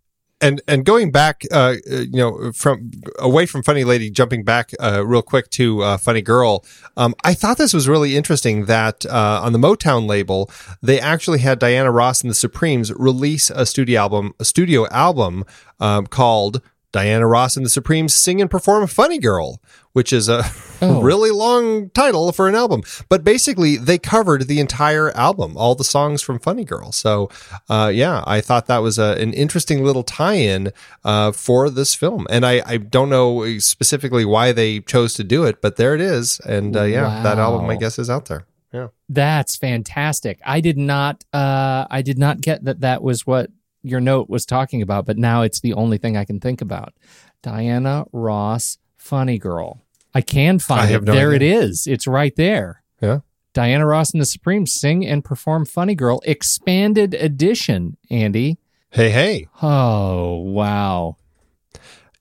[0.42, 4.72] And and going back, uh, uh, you know, from away from Funny Lady, jumping back
[4.80, 6.64] uh, real quick to uh, Funny Girl.
[6.96, 11.40] Um, I thought this was really interesting that uh, on the Motown label, they actually
[11.40, 15.44] had Diana Ross and the Supremes release a studio album, a studio album
[15.80, 16.62] um, called
[16.98, 19.62] Diana Ross and the Supremes Sing and Perform Funny Girl,
[19.94, 20.44] which is a
[20.80, 21.02] Oh.
[21.02, 22.84] really long title for an album.
[23.10, 26.92] But basically, they covered the entire album, all the songs from Funny Girl.
[26.92, 27.32] So,
[27.68, 30.72] uh, yeah, I thought that was a, an interesting little tie-in
[31.04, 32.28] uh, for this film.
[32.30, 36.02] And I, I don't know specifically why they chose to do it, but there it
[36.02, 36.40] is.
[36.46, 38.46] And uh, yeah, that album, I guess, is out there.
[38.72, 38.90] Yeah.
[39.10, 40.40] That's fantastic.
[40.46, 43.50] I did not uh I did not get that that was what
[43.90, 46.94] your note was talking about, but now it's the only thing I can think about.
[47.42, 49.84] Diana Ross Funny Girl.
[50.14, 51.04] I can find I it.
[51.04, 51.50] no there idea.
[51.52, 51.88] it is.
[51.88, 52.84] It's right there.
[53.02, 53.20] Yeah.
[53.54, 58.58] Diana Ross and the Supremes sing and perform Funny Girl expanded edition, Andy.
[58.90, 59.48] Hey, hey.
[59.62, 61.18] Oh, wow.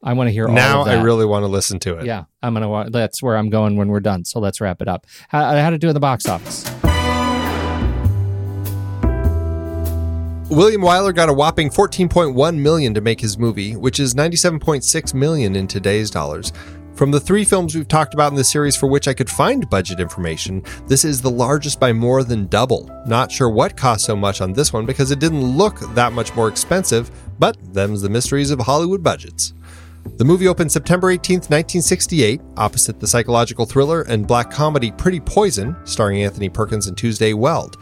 [0.03, 2.07] I want to hear all Now I really want to listen to it.
[2.07, 2.91] Yeah, I'm gonna.
[2.91, 4.25] That's where I'm going when we're done.
[4.25, 5.07] So let's wrap it up.
[5.29, 6.65] How, how to do in the box office?
[10.49, 15.57] William Wyler got a whopping 14.1 million to make his movie, which is 97.6 million
[15.57, 16.53] in today's dollars.
[16.95, 19.69] From the three films we've talked about in this series for which I could find
[19.69, 22.89] budget information, this is the largest by more than double.
[23.07, 26.33] Not sure what cost so much on this one because it didn't look that much
[26.37, 29.53] more expensive, but them's the mysteries of Hollywood budgets.
[30.17, 35.77] The movie opened September 18th, 1968, opposite the psychological thriller and black comedy Pretty Poison,
[35.85, 37.77] starring Anthony Perkins and Tuesday Weld.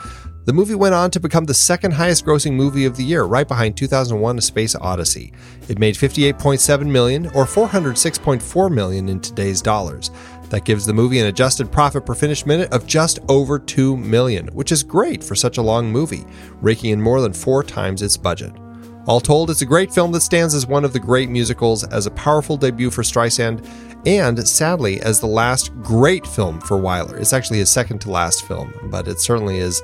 [0.44, 3.48] The movie went on to become the second highest grossing movie of the year, right
[3.48, 5.32] behind 2001 A Space Odyssey.
[5.68, 10.10] It made 58.7 million or 406.4 million in today's dollars.
[10.50, 14.48] That gives the movie an adjusted profit per finished minute of just over 2 million,
[14.48, 16.26] which is great for such a long movie,
[16.60, 18.52] raking in more than 4 times its budget.
[19.06, 22.06] All told, it's a great film that stands as one of the great musicals, as
[22.06, 23.66] a powerful debut for Streisand,
[24.06, 27.18] and sadly, as the last great film for Wyler.
[27.18, 29.82] It's actually his second to last film, but it certainly is,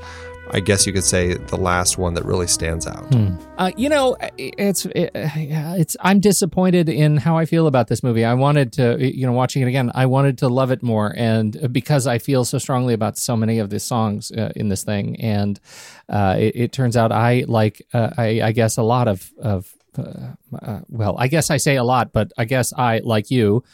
[0.53, 3.15] I guess you could say, the last one that really stands out.
[3.59, 5.97] Uh, you know, it's it, it's.
[6.01, 8.25] I'm disappointed in how I feel about this movie.
[8.25, 11.73] I wanted to, you know, watching it again, I wanted to love it more, and
[11.73, 15.21] because I feel so strongly about so many of the songs uh, in this thing,
[15.21, 15.61] and
[16.09, 19.73] uh, it, it turns out I like, uh, I, I guess, a lot of of.
[19.99, 23.65] Uh, uh, well, I guess I say a lot, but I guess I, like you,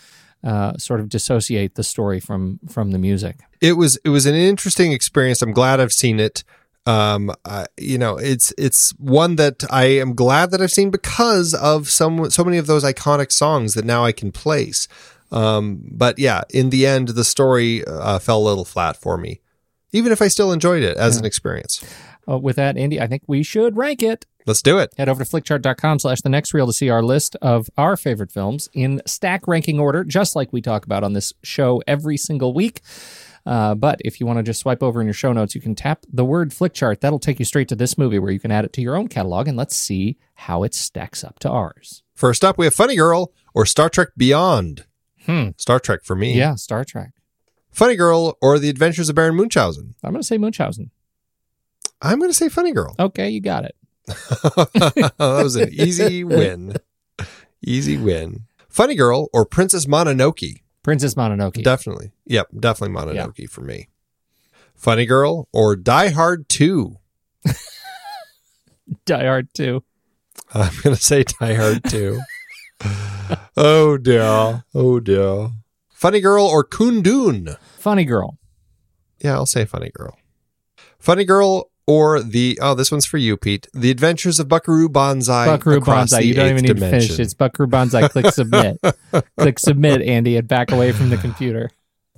[0.42, 3.36] uh, sort of dissociate the story from from the music.
[3.60, 5.42] it was it was an interesting experience.
[5.42, 6.44] I'm glad I've seen it.
[6.86, 11.52] Um, uh, you know, it's it's one that I am glad that I've seen because
[11.52, 14.86] of some so many of those iconic songs that now I can place.
[15.32, 19.40] Um, but yeah, in the end, the story uh, fell a little flat for me,
[19.92, 21.84] even if I still enjoyed it as an experience.
[22.28, 24.26] Uh, with that, Andy, I think we should rank it.
[24.46, 24.92] Let's do it.
[24.96, 28.30] Head over to flickchart.com slash the next reel to see our list of our favorite
[28.30, 32.54] films in stack ranking order, just like we talk about on this show every single
[32.54, 32.80] week.
[33.46, 35.74] Uh, but if you want to just swipe over in your show notes, you can
[35.74, 37.00] tap the word flick chart.
[37.00, 39.08] That'll take you straight to this movie where you can add it to your own
[39.08, 42.02] catalog and let's see how it stacks up to ours.
[42.14, 44.86] First up, we have Funny Girl or Star Trek Beyond.
[45.26, 45.50] Hmm.
[45.56, 46.34] Star Trek for me.
[46.34, 47.10] Yeah, Star Trek.
[47.70, 49.94] Funny Girl or The Adventures of Baron Munchausen.
[50.02, 50.90] I'm going to say Munchausen.
[52.02, 52.94] I'm going to say Funny Girl.
[52.98, 53.76] Okay, you got it.
[54.06, 56.76] that was an easy win.
[57.64, 58.44] Easy win.
[58.68, 60.60] Funny Girl or Princess Mononoke.
[60.86, 61.64] Princess Mononoke.
[61.64, 62.12] Definitely.
[62.26, 63.88] Yep, definitely Mononoke for me.
[64.76, 66.94] Funny Girl or Die Hard 2.
[69.04, 69.82] Die Hard 2.
[70.54, 72.20] I'm going to say Die Hard 2.
[73.56, 74.62] oh dear.
[74.76, 75.48] Oh dear.
[75.88, 77.56] Funny Girl or Kundun.
[77.78, 78.38] Funny Girl.
[79.18, 80.16] Yeah, I'll say Funny Girl.
[81.00, 83.68] Funny Girl or the oh, this one's for you, Pete.
[83.72, 85.46] The Adventures of Buckaroo Banzai.
[85.46, 86.20] Buckaroo Banzai.
[86.20, 87.18] You don't even need to finish.
[87.18, 88.08] It's Buckaroo Banzai.
[88.08, 88.80] Click submit.
[89.38, 91.70] Click submit, Andy, and back away from the computer.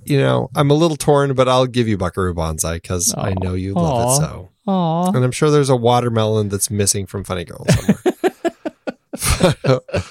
[0.05, 3.53] You know, I'm a little torn, but I'll give you Buckaroo Banzai because I know
[3.53, 4.13] you love Aw.
[4.13, 4.49] it so.
[4.67, 5.11] Aw.
[5.11, 9.81] And I'm sure there's a watermelon that's missing from Funny Girl somewhere.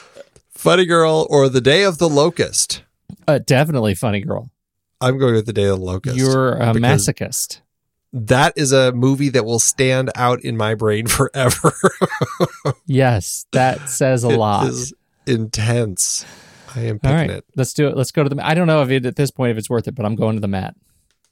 [0.50, 2.82] Funny Girl or The Day of the Locust.
[3.26, 4.50] Uh, definitely Funny Girl.
[5.00, 6.16] I'm going with The Day of the Locust.
[6.16, 7.60] You're a masochist.
[8.12, 11.74] That is a movie that will stand out in my brain forever.
[12.86, 14.68] Yes, that says a It lot.
[14.68, 14.94] is
[15.26, 16.24] intense.
[16.74, 17.44] I am All picking right, it.
[17.56, 17.96] let's do it.
[17.96, 18.46] Let's go to the.
[18.46, 20.36] I don't know if it, at this point if it's worth it, but I'm going
[20.36, 20.74] to the mat.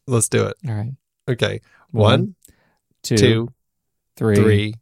[0.07, 0.57] Let's do it.
[0.69, 0.93] All right.
[1.29, 1.61] Okay.
[1.91, 2.35] One,
[3.03, 3.53] two, two,
[4.17, 4.75] three, three.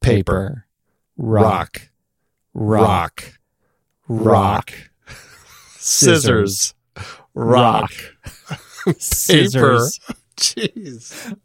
[0.00, 0.66] Paper.
[1.16, 1.82] rock,
[2.54, 3.34] Rock.
[4.08, 4.72] rock,
[5.78, 6.74] Scissors.
[7.34, 7.92] Rock.
[8.98, 10.00] scissors.
[10.40, 11.36] Jeez.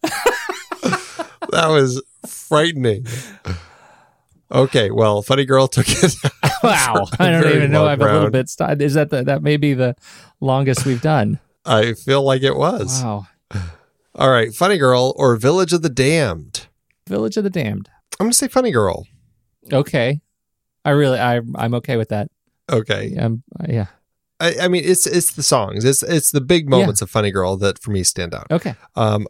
[1.52, 3.06] that was frightening.
[4.52, 6.16] Okay, well, Funny Girl took it.
[6.64, 7.86] Wow, I don't even know.
[7.86, 8.50] I'm a little bit.
[8.50, 9.96] St- is that the, that may be the
[10.40, 11.40] longest we've done?
[11.64, 13.04] I feel like it was.
[13.04, 13.28] Wow,
[14.16, 16.66] All right, Funny Girl or Village of the Damned.
[17.08, 17.88] Village of the Damned.
[18.20, 19.06] I'm going to say Funny Girl.
[19.72, 20.22] Okay,
[20.84, 22.32] I really, I, I'm okay with that.
[22.72, 23.16] Okay.
[23.16, 23.88] Um, yeah.
[24.40, 25.86] I, I mean, it's it's the songs.
[25.86, 28.48] It's it's the big moments of Funny Girl that for me stand out.
[28.52, 28.76] Okay.
[28.95, 29.28] Um,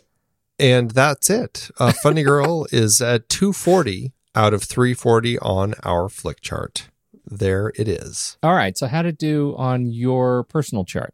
[0.58, 1.70] and that's it.
[1.80, 6.90] Uh, Funny Girl is at 240 out of 340 on our flick chart.
[7.26, 8.38] There it is.
[8.44, 8.78] All right.
[8.78, 11.14] So how to do on your personal chart?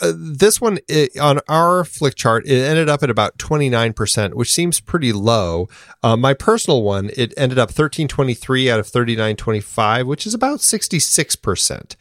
[0.00, 4.52] Uh, this one it, on our flick chart, it ended up at about 29%, which
[4.52, 5.68] seems pretty low.
[6.02, 11.96] Uh, my personal one, it ended up 1323 out of 3925, which is about 66%.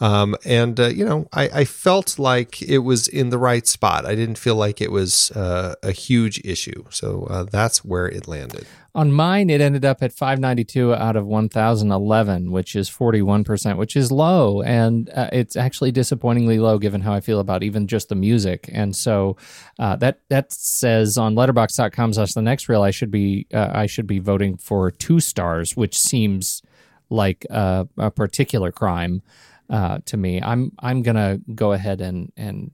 [0.00, 4.04] Um, and, uh, you know, I, I felt like it was in the right spot.
[4.04, 6.84] I didn't feel like it was uh, a huge issue.
[6.90, 8.66] So uh, that's where it landed.
[8.96, 14.12] On mine, it ended up at 592 out of 1,011, which is 41%, which is
[14.12, 14.62] low.
[14.62, 18.70] And uh, it's actually disappointingly low given how I feel about even just the music.
[18.72, 19.36] And so
[19.80, 23.86] uh, that that says on letterboxd.com slash the next reel, I should be uh, I
[23.86, 26.62] should be voting for two stars, which seems
[27.10, 29.22] like a, a particular crime.
[29.70, 32.70] Uh, to me, I'm I'm gonna go ahead and and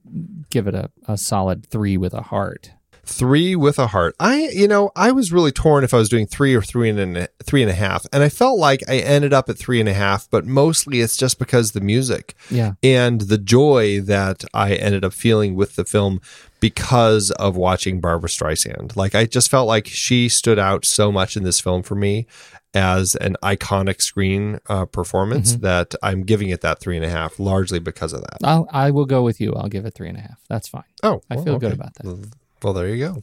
[0.49, 2.71] give it a, a solid three with a heart.
[3.03, 4.15] Three with a heart.
[4.19, 7.17] I, you know, I was really torn if I was doing three or three and
[7.17, 9.89] a, three and a half, and I felt like I ended up at three and
[9.89, 10.29] a half.
[10.29, 12.73] But mostly, it's just because the music Yeah.
[12.83, 16.21] and the joy that I ended up feeling with the film
[16.59, 18.95] because of watching Barbra Streisand.
[18.95, 22.27] Like I just felt like she stood out so much in this film for me
[22.73, 27.39] as an iconic screen uh, performance that I'm giving it that three and a half,
[27.39, 28.37] largely because of that.
[28.43, 29.53] I'll, I will go with you.
[29.53, 30.39] I'll give it three and a half.
[30.47, 30.83] That's fine.
[31.03, 32.29] Oh, I well, feel good about that.
[32.63, 33.21] Well, there you go.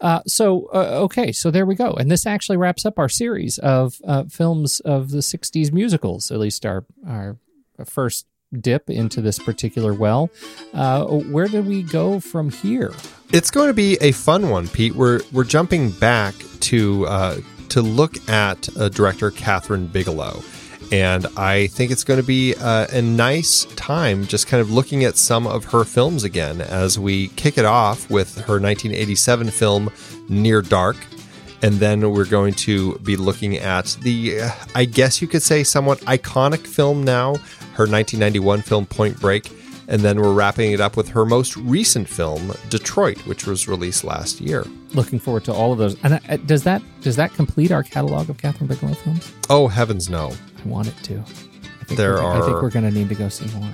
[0.00, 1.92] Uh, so, uh, okay, so there we go.
[1.92, 6.38] And this actually wraps up our series of uh, films of the 60s musicals, at
[6.38, 7.36] least our, our
[7.84, 10.28] first dip into this particular well.
[10.74, 12.92] Uh, where do we go from here?
[13.32, 14.94] It's going to be a fun one, Pete.
[14.94, 17.36] We're we're jumping back to uh,
[17.72, 20.42] to look at uh, director Kathryn Bigelow,
[20.92, 25.04] and I think it's going to be uh, a nice time just kind of looking
[25.04, 29.90] at some of her films again as we kick it off with her 1987 film
[30.28, 30.96] Near Dark.
[31.62, 35.64] And then we're going to be looking at the, uh, I guess you could say,
[35.64, 37.36] somewhat iconic film now,
[37.74, 39.50] her 1991 film Point Break.
[39.88, 44.04] And then we're wrapping it up with her most recent film, Detroit, which was released
[44.04, 44.64] last year.
[44.94, 45.96] Looking forward to all of those.
[46.04, 49.32] And uh, does that does that complete our catalog of Kathryn Bigelow films?
[49.50, 50.32] Oh, heavens no.
[50.64, 51.18] I want it to.
[51.18, 53.68] I think There we're, I think we're going to need to go see more.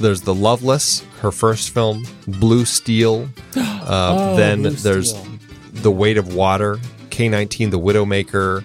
[0.00, 3.28] There's The Loveless, her first film, Blue Steel.
[3.56, 5.26] Uh, Oh, then Blue there's Steel.
[5.74, 6.76] The Weight of Water,
[7.10, 8.64] K19, The Widowmaker,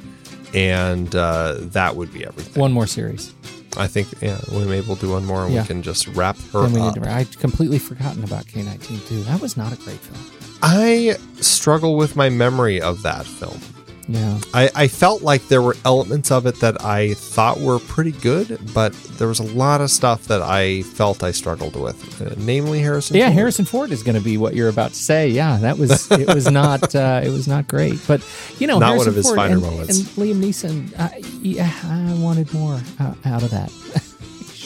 [0.56, 2.60] and uh, that would be everything.
[2.60, 3.34] One more series.
[3.78, 5.62] I think, yeah, we we'll do one more and Yeah.
[5.62, 6.96] we can just wrap her Then we up.
[6.96, 7.10] need to.
[7.12, 9.24] I'd completely forgotten about K19 too.
[9.24, 10.20] That was not a great film.
[10.62, 13.60] I struggle with my memory of that film.
[14.10, 14.40] Yeah.
[14.56, 18.60] I, I felt like there were elements of it that I thought were pretty good,
[18.73, 22.80] but there was a lot of stuff that I felt I struggled with, uh, namely
[22.80, 23.15] Harrison.
[23.15, 23.34] Yeah, Ford.
[23.36, 25.30] Harrison Ford is going to be what you're about to say.
[25.30, 28.26] Yeah, that was it was not uh, it was not great, but
[28.57, 29.99] you know, Not one of his Ford finer and, moments.
[29.99, 33.72] And Liam Neeson, yeah, I wanted more uh, out of that.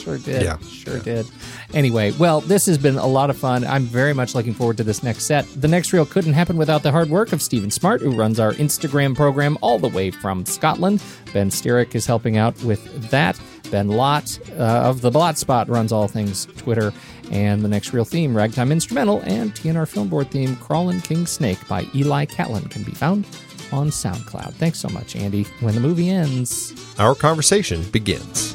[0.04, 0.42] sure did.
[0.42, 1.26] Yeah, sure did.
[1.72, 3.64] Anyway, well, this has been a lot of fun.
[3.64, 5.46] I'm very much looking forward to this next set.
[5.60, 8.52] The next reel couldn't happen without the hard work of Stephen Smart, who runs our
[8.52, 11.02] Instagram program all the way from Scotland.
[11.32, 13.40] Ben Steerick is helping out with that.
[13.70, 16.92] Ben Lott uh, of the Blot Spot runs all things Twitter.
[17.32, 21.58] And the next real theme, Ragtime Instrumental, and TNR Film Board theme, Crawlin' King Snake
[21.66, 23.26] by Eli Catlin, can be found
[23.72, 24.52] on SoundCloud.
[24.54, 25.44] Thanks so much, Andy.
[25.60, 28.54] When the movie ends, Our conversation begins.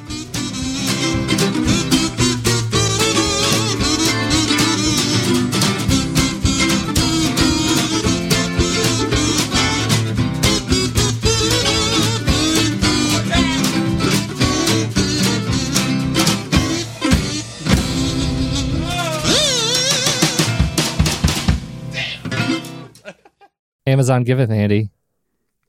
[23.89, 24.91] Amazon giveth, Andy.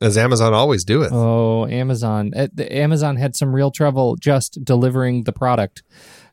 [0.00, 1.12] As Amazon always do it.
[1.12, 2.32] Oh, Amazon.
[2.34, 5.82] Uh, Amazon had some real trouble just delivering the product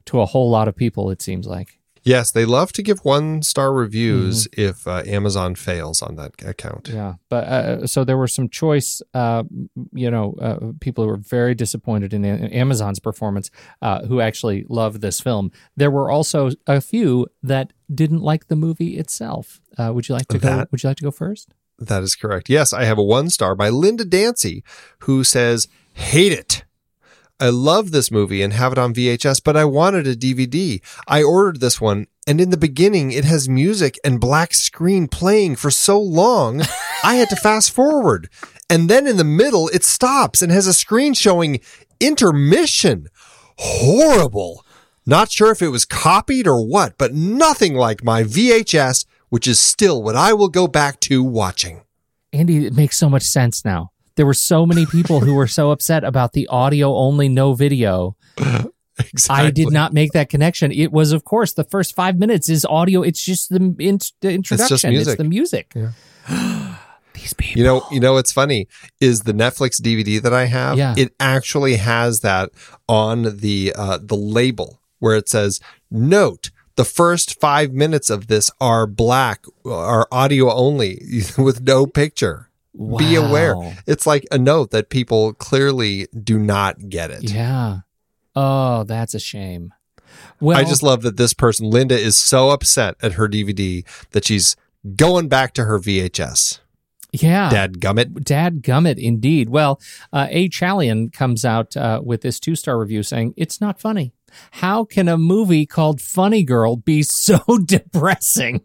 [0.05, 1.77] to a whole lot of people, it seems like.
[2.07, 6.87] Yes, they love to give one star reviews if uh, Amazon fails on that account.
[6.87, 9.43] Yeah, but uh, so there were some choice, uh,
[9.91, 14.65] you know, uh, people who were very disappointed in, in Amazon's performance, uh, who actually
[14.69, 15.51] loved this film.
[15.75, 19.59] There were also a few that didn't like the movie itself.
[19.77, 20.65] Uh, would you like to go?
[20.71, 21.53] Would you like to go first?
[21.79, 22.49] That is correct.
[22.49, 24.63] Yes, I have a one star by Linda Dancy
[24.99, 26.63] who says, Hate it.
[27.39, 30.81] I love this movie and have it on VHS, but I wanted a DVD.
[31.07, 35.55] I ordered this one, and in the beginning, it has music and black screen playing
[35.55, 36.61] for so long,
[37.03, 38.29] I had to fast forward.
[38.71, 41.59] And then in the middle, it stops and has a screen showing
[41.99, 43.07] intermission.
[43.57, 44.65] Horrible.
[45.05, 49.59] Not sure if it was copied or what, but nothing like my VHS, which is
[49.59, 51.81] still what I will go back to watching.
[52.33, 53.91] Andy, it makes so much sense now.
[54.15, 58.15] There were so many people who were so upset about the audio only, no video.
[59.29, 60.71] I did not make that connection.
[60.71, 63.03] It was, of course, the first five minutes is audio.
[63.03, 64.89] It's just the, in- the introduction.
[64.89, 65.17] music.
[65.17, 65.73] the music.
[65.75, 65.91] Yeah.
[67.13, 67.59] These people.
[67.59, 68.67] You know, you know what's funny
[68.99, 70.77] is the Netflix DVD that I have.
[70.77, 70.93] Yeah.
[70.97, 72.51] It actually has that
[72.87, 75.59] on the uh, the label where it says,
[75.89, 81.01] "Note: the first five minutes of this are black, are audio only
[81.37, 82.49] with no picture.
[82.73, 83.55] Be aware."
[83.85, 87.29] It's like a note that people clearly do not get it.
[87.29, 87.79] Yeah.
[88.35, 89.73] Oh, that's a shame.
[90.39, 94.25] Well, I just love that this person, Linda, is so upset at her DVD that
[94.25, 94.55] she's
[94.95, 96.59] going back to her VHS.
[97.11, 97.49] Yeah.
[97.49, 98.23] Dad gummit.
[98.23, 99.49] Dad gummit, indeed.
[99.49, 99.79] Well,
[100.11, 100.49] uh, A.
[100.49, 104.13] Chalian comes out uh, with this two star review saying, It's not funny.
[104.51, 108.61] How can a movie called Funny Girl be so depressing?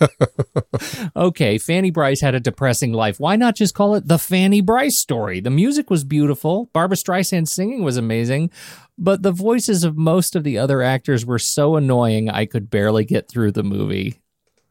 [1.16, 3.18] okay, Fanny Brice had a depressing life.
[3.20, 5.40] Why not just call it the Fanny Brice story?
[5.40, 6.70] The music was beautiful.
[6.72, 8.50] Barbra Streisand's singing was amazing,
[8.98, 13.04] but the voices of most of the other actors were so annoying I could barely
[13.04, 14.20] get through the movie.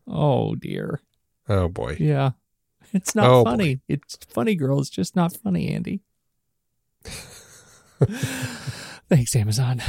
[0.07, 1.02] Oh, dear.
[1.48, 1.98] Oh boy.
[1.99, 2.32] Yeah.
[2.96, 3.50] It's not Oh, boy.
[3.52, 3.80] funny.
[3.90, 4.80] It's funny, girl.
[4.80, 6.00] It's just not funny, Andy.
[9.10, 9.82] Thanks, Amazon.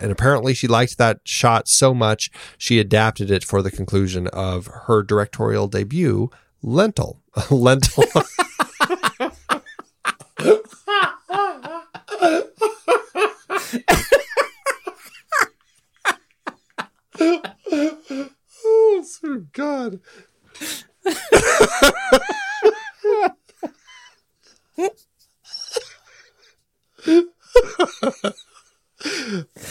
[0.00, 4.68] And apparently she liked that shot so much she adapted it for the conclusion of
[4.86, 6.30] her directorial debut,
[6.62, 7.20] Lentil.
[7.50, 8.04] Lentil.
[18.64, 20.00] oh, sweet God.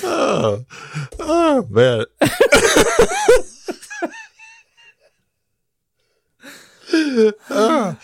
[0.03, 0.65] Oh,
[1.19, 2.05] oh man.
[7.49, 7.97] Ah.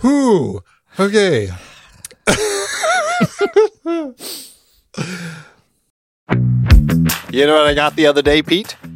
[0.00, 0.62] Whew.
[0.98, 1.50] Okay.
[7.30, 8.76] you know what I got the other day, Pete?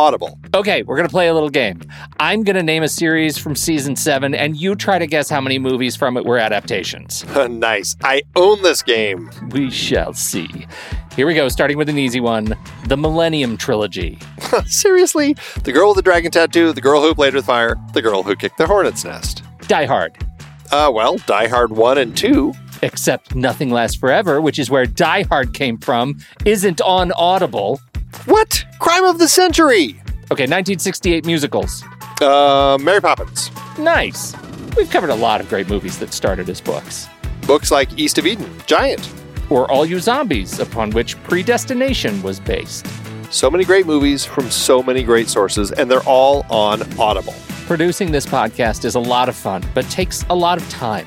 [0.00, 0.38] audible.
[0.54, 1.80] Okay, we're gonna play a little game.
[2.18, 5.58] I'm gonna name a series from season seven, and you try to guess how many
[5.58, 7.24] movies from it were adaptations.
[7.48, 7.96] nice.
[8.02, 9.30] I own this game.
[9.50, 10.66] We shall see.
[11.16, 12.56] Here we go, starting with an easy one
[12.86, 14.18] The Millennium Trilogy.
[14.66, 15.36] Seriously?
[15.64, 18.34] The girl with the dragon tattoo, the girl who played with fire, the girl who
[18.36, 19.42] kicked the hornet's nest.
[19.62, 20.16] Die Hard.
[20.72, 22.52] Uh, well, Die Hard 1 and 2.
[22.82, 27.80] Except Nothing Lasts Forever, which is where Die Hard came from, isn't on Audible.
[28.26, 28.64] What?
[28.78, 30.00] Crime of the Century!
[30.32, 31.82] Okay, 1968 musicals.
[32.20, 33.50] Uh, Mary Poppins.
[33.78, 34.34] Nice.
[34.76, 37.08] We've covered a lot of great movies that started as books.
[37.46, 39.10] Books like East of Eden, Giant.
[39.48, 42.86] Or All You Zombies, upon which Predestination was based.
[43.30, 47.34] So many great movies from so many great sources, and they're all on Audible.
[47.66, 51.06] Producing this podcast is a lot of fun, but takes a lot of time.